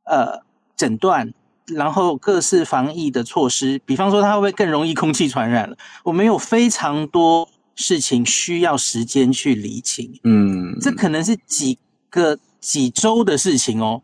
[0.05, 0.43] 呃
[0.77, 1.33] 诊断。
[1.69, 5.77] 然后各式防疫的措施，比方说它会不会更容易空气传染了？
[6.03, 10.19] 我们有非常多事情需要时间去理清。
[10.25, 11.79] 嗯，这可能是几
[12.11, 14.03] 个几周的事情哦，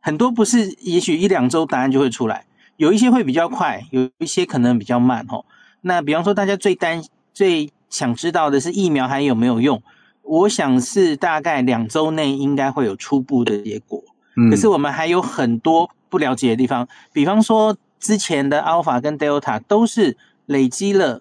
[0.00, 2.44] 很多不是，也许一两周答案就会出来。
[2.76, 5.46] 有一些会比较快，有一些可能比较慢哦。
[5.82, 9.80] 那比方说大家最担最想知道的是疫苗还有没有用？
[10.26, 14.02] 我想是大概两周内应该会有初步的结果。
[14.36, 15.90] 嗯，可是我们还有很多。
[16.08, 20.16] 不了解的地方，比方说之前的 Alpha 跟 Delta 都是
[20.46, 21.20] 累积了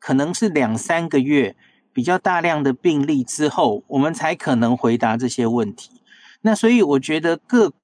[0.00, 1.54] 可能是两三个月
[1.92, 5.90] 比较大量的病例之后，我们才可能回答这些问题。
[6.40, 7.74] 那所以我觉得各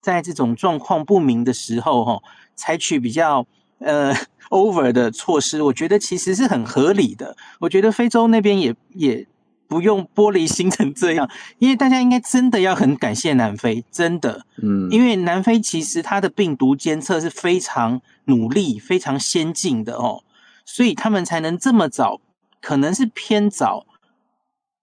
[0.00, 2.22] 在这种状况不明的时候，哈，
[2.54, 3.44] 采取比较
[3.80, 4.14] 呃
[4.50, 7.36] over 的措施，我觉得其实是很合理的。
[7.58, 9.26] 我觉得非洲那边也也。
[9.68, 20.22] 不用玻璃心成这样， 因为大家应该真的要很感谢南非，真的，嗯，因为南非其实它的病毒监测是非常努力、非常先进的哦，
[20.64, 22.20] 所以他们才能这么早，
[22.60, 23.86] 可能是偏早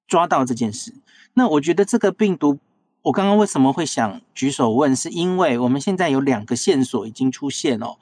[0.08, 0.94] 抓到这件事。
[1.34, 2.60] 那我觉得这个病毒，
[3.04, 7.98] 我刚刚为什么会想举手问，是因为我们现在有两个线索已经出现哦，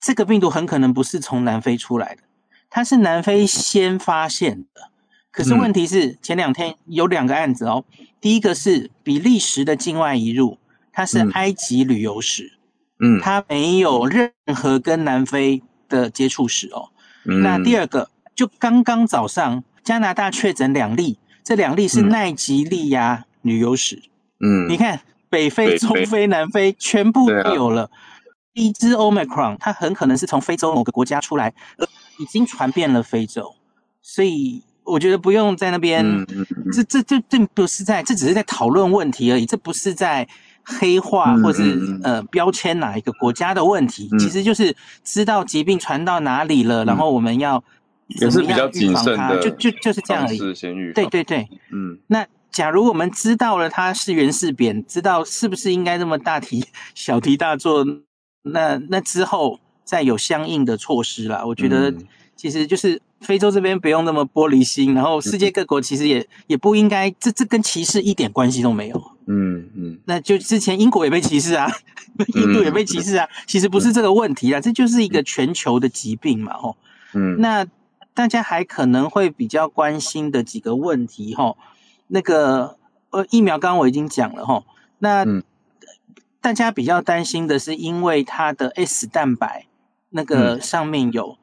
[0.00, 2.22] 这个病毒很可能不是从南非出来的，
[2.70, 4.90] 它是南非先发现的。
[5.30, 7.84] 可是问题是，前两天有两个案子哦。
[8.20, 10.58] 第一个是比利时的境外移入，
[10.92, 12.58] 它是埃及旅游史，
[12.98, 16.90] 嗯，它没有任何跟南非的接触史哦。
[17.24, 24.02] 那第二个，就刚刚早上加拿大确诊两例，这两例是嗯奈及利亚旅游史。
[24.40, 27.90] 嗯，你看，北非、中非、南非全部都有了。
[28.52, 31.86] 第一只 Omicron，它很可能是从非洲某个国家出来，呃，
[32.18, 33.54] 已经传遍了非洲，
[34.02, 36.72] 所以我觉得不用在那边，嗯嗯嗯。
[36.72, 40.26] 这这这这不是在，这只是在讨论问题而已，这不是在
[40.64, 44.18] 黑化嗯或是、呃标签哪一个国家的问题，嗯。
[44.18, 44.74] 其实就是
[45.04, 47.62] 知道疾病传到哪里了，然后我们要
[48.08, 50.38] 也是比较谨慎就就就是这样而已。
[50.38, 51.98] 是先预，对对对，嗯。
[52.08, 56.64] 那假如我们知道了它是圆是扁，知道是不是应该这么大题
[56.94, 57.86] 小题大做，
[58.42, 61.44] 那那之后再有相应的措施啦。
[61.46, 62.06] 我觉得嗯。
[62.36, 69.12] 其实就是非洲这边不用那么玻璃心，然后世界各国其实也也不应该，这这跟歧视一点关系都没有。
[69.26, 69.98] 嗯嗯。
[70.06, 71.70] 那就之前英国也被歧视啊，
[72.34, 76.76] 印度也被歧视啊，其实不是这个问题啊，这就是一个全球的疾病嘛，吼。
[77.12, 77.66] 嗯，那
[78.14, 81.56] 大家还可能会比较关心的几个问题吼，
[82.08, 82.76] 那个
[83.10, 84.64] 呃疫苗刚刚我已经讲了吼，
[84.98, 85.42] 那嗯。
[86.42, 89.66] 大家比较担心的是因为它的 S 蛋白
[90.08, 90.60] 那个嗯。
[90.62, 91.36] 上面有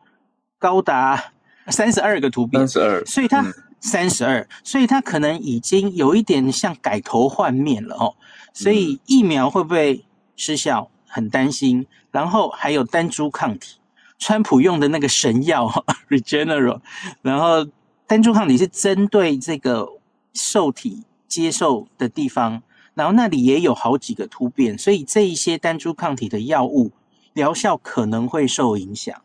[0.58, 1.34] 高达
[1.70, 8.16] 三十二个突变三，十二，所以它嗯三十二，所以它可能已经有一点像改头换面了哦。
[8.54, 10.04] 所以疫苗会不会
[10.36, 11.86] 失效，很担心。
[12.10, 13.76] 然后还有单株抗体，
[14.18, 15.68] 川普用的那个神药
[16.10, 16.80] Regeneron，
[17.22, 17.68] 然后
[18.08, 19.88] 单株抗体是针对这个
[20.34, 22.64] 受体接受的地方，
[22.96, 26.92] 然后那里也有好几个突变，所以这一些单株抗体的药物
[27.34, 29.22] 疗效可能会受影响。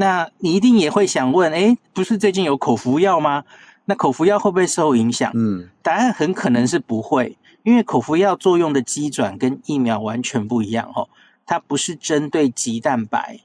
[0.00, 3.42] 那你一定也会想问，诶，不是最近有口服药吗？
[3.86, 5.32] 那口服药会不会受影响？
[5.34, 11.08] 嗯答案很可能是不会，因为口服药作用的机转跟疫苗完全不一样哦，
[11.44, 13.40] 它不是针对肌蛋白，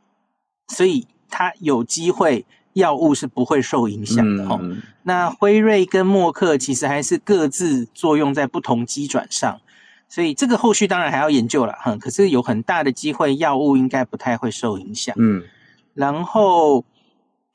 [0.67, 4.59] 所以它有机会药物是不会受影响的哦。
[4.61, 9.59] 嗯那辉瑞跟默克其实还是各自作用在不同机转上，
[10.07, 11.97] 所以这个后续当然还要研究了哈。
[11.97, 15.15] 可是有很大的机会，药物应该不太会受影响。
[15.17, 15.41] 嗯
[15.93, 16.85] 然后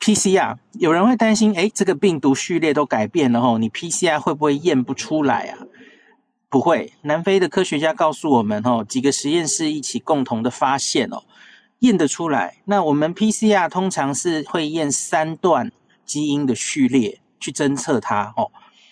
[0.01, 5.59] PCR 有人会担心，哎，这个病毒序列都改变了吼，你 PCR 会不会验不出来啊？
[6.49, 11.25] 不会，南非的科学家告诉我们，哦，几个实验室一起共同的发现哦，
[11.81, 12.59] 验得出来。
[12.65, 15.71] 那我们 PCR 通常是会验三段
[16.07, 18.51] 基因的序列去侦测它哦。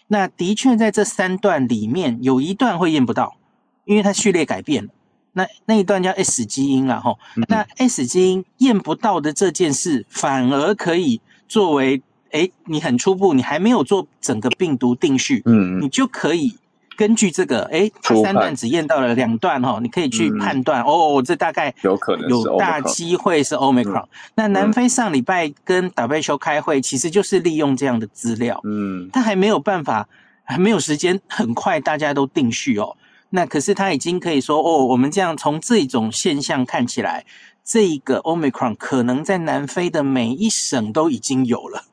[0.09, 3.37] 那的确在这三段里面有一段会验不到，
[3.85, 4.91] 因为它序列改变了。
[5.37, 7.15] 那那一段叫 S 基因了哈，
[7.49, 16.57] 那 S 基因验不到的这件事，反而可以作为，哎，你很初步，你还没有做整个病毒定序，嗯你就可以
[16.97, 24.07] 根据这个，诶，它初判三段只验到了两段哈，你可以去嗯判断，哦，这大概有可能有大机会是 Omicron。
[24.37, 29.11] 那南非上礼拜跟 WHO 开会，其实就是利用这样的资料，嗯。
[29.13, 30.09] 他还没有办法，
[30.45, 32.97] 还没有时间，很快大家都定序哦。
[33.31, 37.27] 那可是他已经可以说哦，我们这样从这种现象看起来，
[37.65, 41.85] 这一个 Omicron 可能在南非的每一省都已经有了，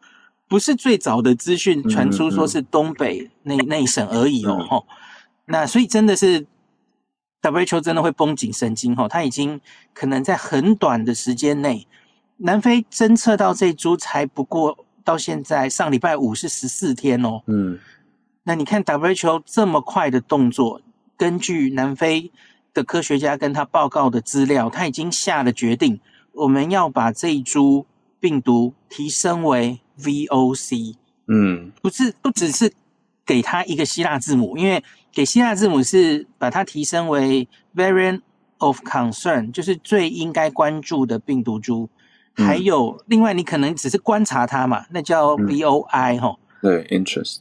[0.47, 4.85] 不是最早的资讯传出说是东北那那一省而已哦。
[5.45, 6.45] 那所以真的是
[7.41, 9.59] WHO 真的会绷紧神经哦，他已经
[9.93, 11.87] 可能在很短的时间内，
[12.37, 17.41] 南非侦测到这株才不过到现在上礼拜五是十四天哦。
[17.47, 17.79] 嗯
[18.45, 20.81] 那你看 WHO 这么快的动作，
[21.17, 22.31] 根据南非
[22.73, 25.99] 的科学家跟他报告的资料，他已经下了决定，
[26.33, 27.85] 我们要把这一株
[28.19, 30.95] 病毒提升为 VOC，
[31.27, 31.71] 嗯。
[31.81, 32.73] 不是不只是
[33.25, 38.21] 给它一个希腊字母，因为给希腊字母是把它提升为 Variant
[38.57, 41.89] of Concern，就是最应该关注的病毒株。
[42.37, 42.47] 嗯。
[42.47, 45.45] 还有另外，你可能只是观察它嘛，那叫嗯。
[45.45, 47.39] VOI 哈、对 interest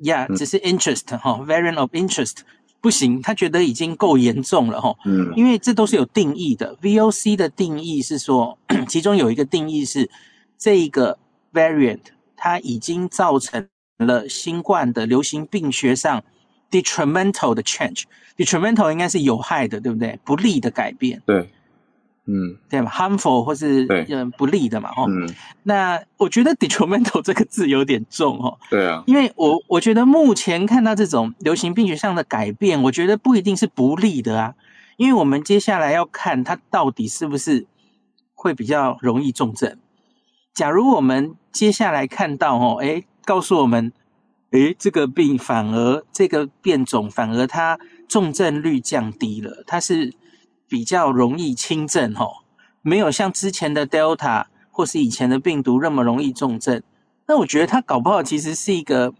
[0.00, 2.38] Yeah，只是 interest 哈、variant of interest
[2.80, 6.76] 不行，他觉得已经够严重了哈、嗯因为这都是有定义的。
[6.76, 8.56] VOC 的定义是说，
[8.88, 10.08] 其中有一个定义是
[10.56, 11.18] 这一个
[11.52, 12.00] variant
[12.36, 13.68] 它已经造成
[13.98, 16.22] 了新冠的流行病学上
[16.70, 18.04] detrimental 的 change。
[18.36, 20.18] detrimental 应该是有害的，对不对？
[20.24, 21.48] 不利的改变，对
[22.28, 22.56] 嗯。
[22.68, 24.06] 对吧？harmful 或是对。
[24.10, 25.28] 嗯不利的嘛，哈、嗯。
[25.64, 29.02] 那我觉得 detrimental 这个字有点重哦，对啊。
[29.06, 34.54] 因为我我觉得目前看到这种流行病学上的改变，我觉得不一定是不利的啊，
[34.96, 37.66] 因为我们接下来要看它到底是不是
[38.34, 39.76] 会比较容易重症。
[40.54, 43.92] 假如我们接下来看到哦，诶，告诉我们，
[44.50, 50.12] 诶，这个病反而这个变种反而它重症率降低了，它是
[50.68, 52.44] 比较容易轻症哦，
[52.82, 56.82] 没有像之前的 Delta 或是以前的病毒那么容易重症。
[57.26, 59.12] 那我觉得它搞不好其实是一个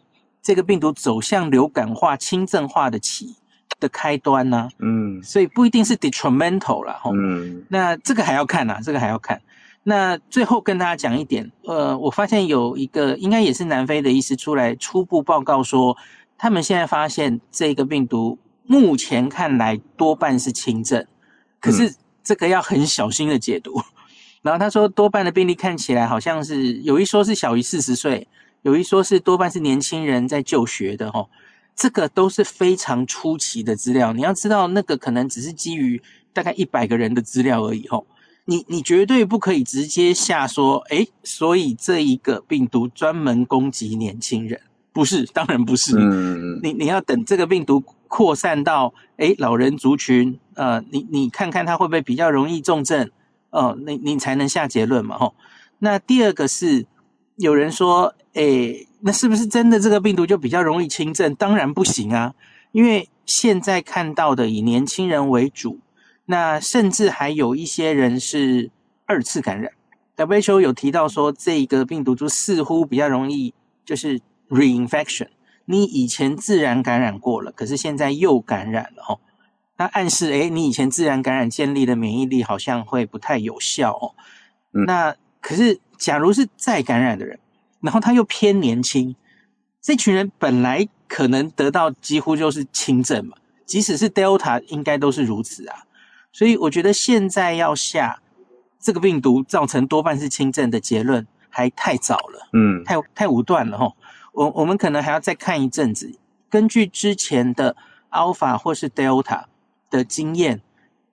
[0.42, 3.36] 这个病毒走向流感化、轻症化的起
[3.80, 6.99] 的开端呢、嗯所以不一定是 detrimental 啦。
[7.03, 7.12] 吼。
[7.14, 9.40] 嗯那这个还要看啊，这个还要看。
[9.84, 15.96] 那最后跟大家讲一点，呃，我发现有一个应该也是南非的医师出来初步报告说，
[16.36, 21.07] 他们现在发现这个病毒目前看来多半是轻症，
[21.61, 23.81] 可是这个要很小心的解读。
[24.43, 28.27] 然后他说，多半的病例看起来好像是有一说是小于四十岁，
[28.63, 31.29] 有一说是多半是年轻人在就学的哈、哦。
[31.75, 36.01] 这个都是非常出奇的资料，你要知道，那个可能只是基于
[36.33, 38.05] 大概一百个人的资料而已哦。
[38.47, 44.61] 你你绝对不可以直接下说，诶，所以这一个病毒专门攻击年轻人，
[44.93, 45.97] 不是，当然不是。
[45.99, 53.11] 嗯你你要等这个病毒扩散到诶老人族群，呃，你你看看他会不会比较容易重症，
[53.51, 55.35] 哦、你你才能下结论嘛吼。
[55.79, 56.87] 那第二个是
[57.37, 61.35] 有人说，诶，那是不是真的这个病毒就比较容易轻症？
[61.37, 62.35] 当然不行啊，
[62.73, 65.79] 因为现在看到的以年轻人为主，
[66.25, 68.71] 那甚至还有一些人是
[69.07, 69.73] 二次感染。
[70.17, 73.55] WHO 有提到说，这一个病毒株似乎比较容易
[73.85, 75.29] 就是 reinfection，
[75.71, 79.21] 你以前自然感染过了，可是现在又感染了哦。
[79.77, 84.14] 那暗示，诶，你以前自然感染建立的免疫力好像会不太有效哦。
[84.73, 87.39] 嗯那可是，假如是再感染的人，
[87.81, 89.14] 然后他又偏年轻，
[89.83, 95.85] 这群人本来可能得到几乎就是轻症嘛，即使是 Delta 应该都是如此啊。
[96.33, 98.21] 所以我觉得现在要下
[98.81, 102.49] 这个病毒造成多半是轻症的结论还太早了。
[102.55, 103.93] 嗯太太武断了哈。
[104.39, 106.16] 我我们可能还要再看一阵子，
[106.49, 107.74] 根据之前的
[108.12, 109.47] Alpha 或是 Delta
[109.91, 110.62] 的经验，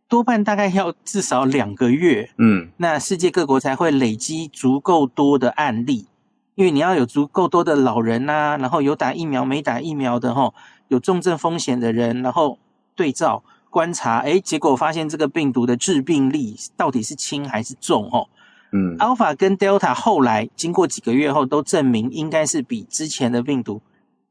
[0.08, 6.06] 多半大概要至少两个月，嗯那世界各国才会累积足够多的案例，
[6.54, 10.54] 因为你要有足够多的老人呐、然后有打疫苗没打疫苗的哈，
[10.90, 12.60] 有重症风险的人，然后
[12.94, 18.30] 对照观察，诶，结果发现这个病毒的致病力到底是轻还是重哦。
[18.76, 23.82] 嗯 Alpha 跟 Delta 后来经过几个月后都证明，应该是比之前的病毒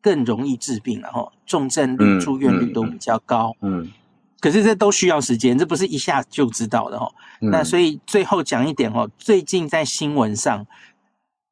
[0.02, 3.56] 更容易治病，了哈重症率、嗯住院率嗯都比较高。
[3.62, 3.90] 嗯
[4.40, 7.10] 可是这都需要时间，这不是一下就知道的哈。
[7.40, 10.66] 嗯，那所以最后讲一点哦，最近在新闻上，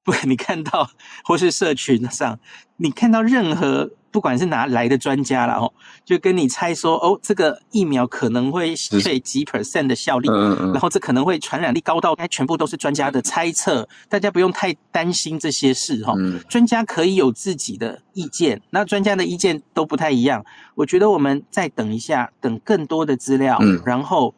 [0.04, 0.90] 不，你看到
[1.24, 2.38] 或是社群上，
[2.76, 5.72] 你看到任何不管是哪来的专家了，哦，
[6.04, 20.44] 就跟你猜说哦，这个疫苗可能会对几 percent 的效力，嗯嗯嗯然后这可能会传染力高到，该全部都是专家的猜测，大家不用太担心这些事哈、嗯专家可以有自己的意见，那专家的意见都不太一样。
[20.74, 24.34] 我觉得我们再等一下，等更多的资料，嗯然后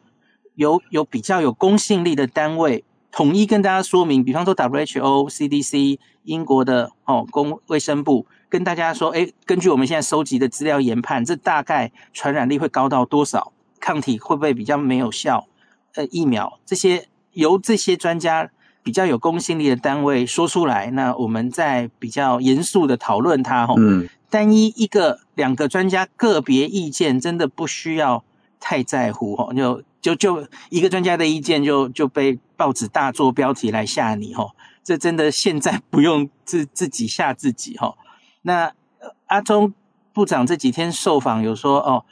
[0.53, 2.85] 有有比较有公信力的单位
[3.15, 15.47] 统一跟大家说明，比方说 WHO、CDC、英国的哦公卫生部跟大家说，诶，根据我们现在收集的资料研判，这大概传染力会高到多少，抗体会不会比较没有效？
[15.93, 18.51] 呃，疫苗这些由这些专家
[18.83, 23.75] 比较有公信力的单位说出来，那我们再比较严肃的讨论它吼。
[23.77, 28.25] 嗯单一一个两个专家个别意见，真的不需要
[28.59, 34.51] 太在乎吼，就就就一个专家的意见就就被报纸大做标题来吓你吼，
[34.83, 37.97] 这真的现在不用自自己吓自己吼。
[38.43, 38.65] 那
[38.99, 39.73] 呃阿中
[40.13, 42.05] 部长这几天受访有说哦，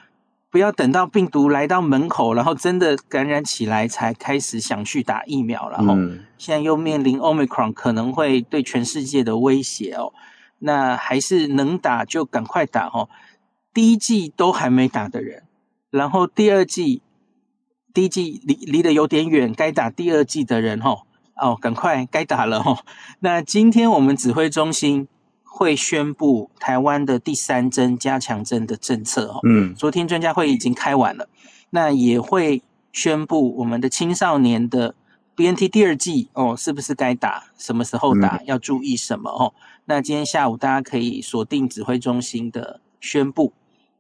[0.50, 5.94] 不要等到病毒来到门口，然后真的感染起来才开始想去打疫苗了吼。
[5.94, 10.12] 嗯现在又面临 Omicron 可能会对全世界的威胁哦，
[10.58, 13.08] 那还是能打就赶快打哦。
[13.72, 15.44] 第一季都还没打的人，
[15.90, 17.02] 然后第二季，
[17.94, 21.04] 第一季离离得有点远，该打第二季的人哦，
[21.36, 22.80] 哦，赶快该打了哦。
[23.20, 25.08] 那今天我们指挥中心
[25.44, 29.40] 会宣布台湾的第三针加强针的政策哦。
[29.44, 31.30] 嗯昨天专家会已经开完了，
[31.70, 34.96] 那也会宣布我们的青少年的
[35.36, 39.54] BNT 第二季哦，是不是该打，什么时候打，要注意什么哦。
[39.86, 43.54] 那今天下午大家可以锁定指挥中心的宣布。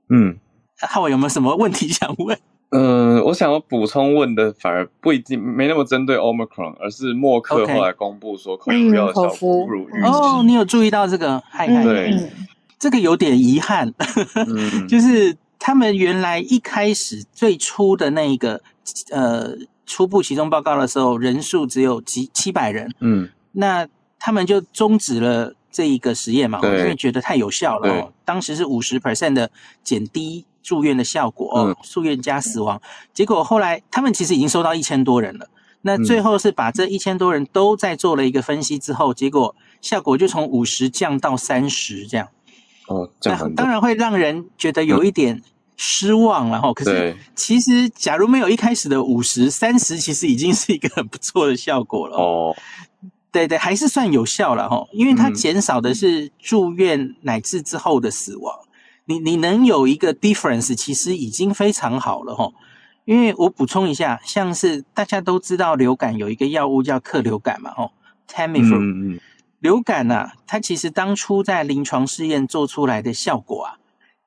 [0.09, 0.39] 嗯。
[0.79, 2.37] 浩伟有没有什么问题想问？
[2.73, 9.65] 嗯，我想要补充问的反而不一定没那么针对 Omicron，而是默克后来公布说口服药的效果嗯口服。
[9.65, 10.07] 不如预期。
[10.07, 11.41] 哦，你有注意到这个？
[11.49, 12.11] 嗨嗨，对。
[12.11, 12.29] 嗯。
[12.79, 13.93] 这个有点遗憾，
[14.47, 14.87] 嗯。
[14.89, 18.59] 就是他们原来一开始最初的那个
[19.11, 19.55] 呃
[19.85, 23.29] 初步其中报告的时候，人数只有几七百人，嗯。
[23.53, 23.87] 那
[24.19, 28.11] 他们就终止了这一个实验嘛，因对为觉得太有效了、哦。
[28.25, 29.51] 当时是五十 percent 的
[29.83, 32.81] 减低住院的效果哦，嗯住院加死亡。
[33.13, 35.47] 结果后来他们其实已经收到一千多人了，
[35.81, 42.29] 那嗯最后是把这一千多人都在做了一个分析之后，结果效果就从五十降到三十这样。
[42.87, 45.41] 哦，这样很当然会让人觉得有一点
[45.77, 46.73] 失望了哈。
[46.73, 52.17] 可是其实假如没有一开始的五十、三十，其实已经是一个很不错的效果了。
[52.17, 52.55] 哦，
[53.31, 58.53] 对对，还是算有效了哈，因为它嗯减少的是住院乃至之后的死亡。
[59.05, 62.51] 你你能有一个 difference，其实已经非常好了哈。
[63.05, 67.91] 因为我补充一下，像是大家都知道流感有一个药物叫克流感嘛，哦
[68.29, 69.19] ，Tamiflu，、嗯嗯
[69.59, 73.77] 流感啊，它其实当初在临床试验做出来的效果啊，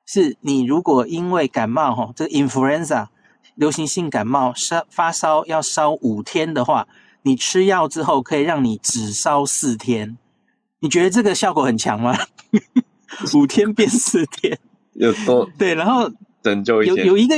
[0.05, 3.07] 是你如果因为感冒哈，这个 influenza
[3.55, 6.87] 流行性感冒烧发烧要烧五天的话，
[7.23, 10.17] 你吃药之后可以让你只烧四天。
[10.79, 12.15] 你觉得这个效果很强吗？
[13.33, 14.59] 五天变四天，
[14.97, 16.11] 有多对，然后
[16.43, 17.35] 拯救一些，有有一个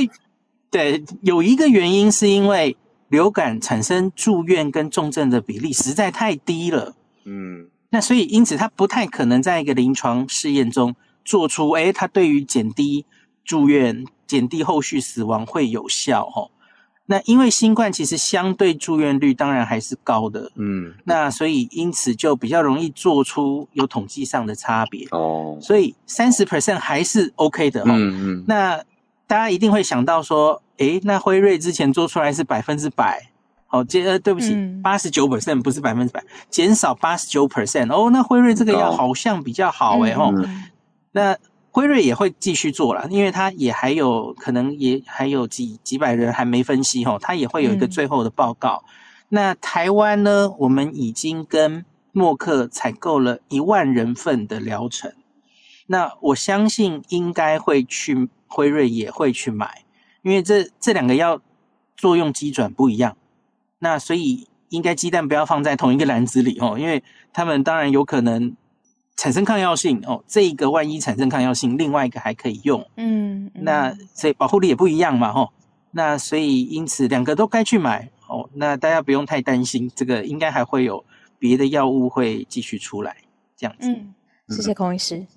[0.71, 2.75] 对有一个原因是因为
[3.09, 6.95] 流感产生住院跟重症的比例实在太低了。
[7.25, 10.95] 嗯那所以因此它不太可能在一个临床试验中
[11.25, 13.05] 做出，哎，它对于减低
[13.43, 16.51] 住院、减低后续死亡会有效哦。
[17.11, 20.93] 那因为新冠其实相对住院率当然还是高的，嗯。
[21.05, 25.07] 那所以因此就比较容易做出有统计上的差别。
[25.09, 27.95] 哦，所以三十 percent 还是 OK 的哈、哦。
[27.97, 28.37] 嗯。
[28.37, 28.77] 嗯，那
[29.25, 33.31] 大家一定会想到说，诶，那辉瑞之前做出来是百分之百，
[33.69, 40.65] 哦，这呃对不起嗯，八十九 percent 不是百分之百，减少八十九 percent，哦，那辉瑞这个药好像比较好诶，哦，嗯。
[41.11, 41.35] 那
[41.71, 48.83] 辉瑞也会继续做了，因为它也还有可能也还有几几百人还没分析哈、哦，它也会有一个嗯最后的报告。
[49.29, 55.13] 那台湾呢，我们已经跟默克采购了一万人份的疗程，
[55.85, 59.83] 那我相信应该会去辉瑞也会去买，
[60.23, 61.39] 因为这这两个药
[61.95, 63.15] 作用机转不一样，
[63.77, 68.55] 那所以应该鸡蛋不要放在同一个篮子里哦，因为他们当然有可能
[69.19, 75.49] 产生抗药性哦，这一个万一产生抗药性，另外一个还可以用，嗯，嗯那所以保护力也不一样嘛吼，
[75.91, 81.03] 那所以因此两个都该去买哦，那大家不用太担心，这个应该还会有
[81.37, 83.17] 别的药物会继续出来，
[83.57, 83.91] 这样子。
[83.91, 84.13] 嗯，
[84.47, 85.27] 谢谢孔医师。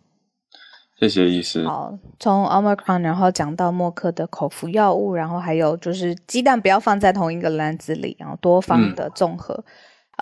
[1.00, 1.66] 谢谢医师。
[1.66, 9.64] 好，从 Omicron 然后讲到默克的口服药物，然后还有就是鸡蛋不要放在同一个篮子里，然后多方的综合。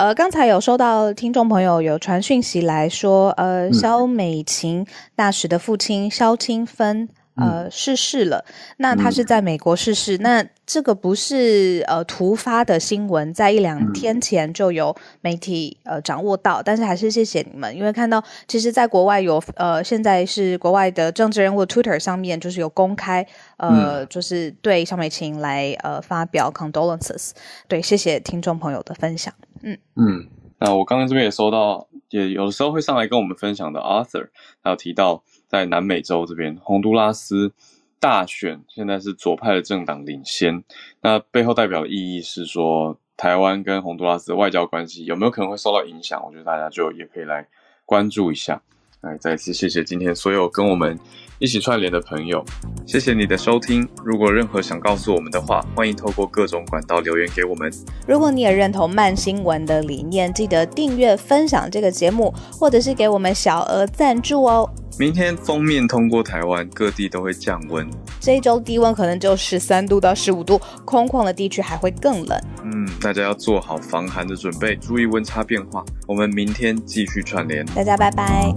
[0.01, 7.07] 呃，刚才有收到听众朋友有传讯息来说，呃，萧美琴大使的父亲萧清芬。
[7.37, 8.45] 呃，逝世了。
[8.79, 10.19] 那他是在美国逝世。
[10.19, 16.63] 那这个不是呃突发的新闻，在一两天前就有媒体呃掌握到。
[16.63, 23.27] 但是还是谢谢你们，因为看到其实在国外有呃，现在是国外的政治人物 Twitter 上面就是有公开
[23.57, 27.31] 呃，就是对萧美琴来呃发表 condolences。
[27.67, 29.33] 对，谢谢听众朋友的分享。
[29.63, 30.27] 嗯嗯，
[30.59, 34.29] 那我刚刚这边也收到，也有的时候会上来跟我们分享的 Arthur，
[34.63, 37.53] 还有提到在南美洲这边，洪都拉斯
[37.99, 40.63] 大选现在是左派的政党领先，
[41.01, 46.25] 那背后代表的意义是说，台湾跟洪都拉斯的外交关系有没有可能会受到影响？
[46.25, 47.49] 我觉得大家就也可以来
[47.85, 48.63] 关注一下。
[49.01, 50.97] 来，再次谢谢今天所有跟我们
[51.41, 52.45] 一起串联的朋友，
[52.87, 53.89] 谢谢你的收听。
[54.05, 57.73] 如果任何想告诉我们的话，欢迎透过各种管道留言给我们。
[58.07, 64.69] 如果你也认同慢新闻的理念，记得订阅、分享这个节目，或者是给我们小额赞助哦。
[64.99, 67.89] 明天封面通过台湾，各地都会降温。
[68.21, 72.39] 这一周低温可能就十三度到十五度，空旷的地区还会更冷。
[72.65, 75.83] 嗯，大家要做好防寒的准备，注意温差变化。
[76.07, 77.65] 我们明天继续串联。
[77.75, 78.53] 大家拜拜。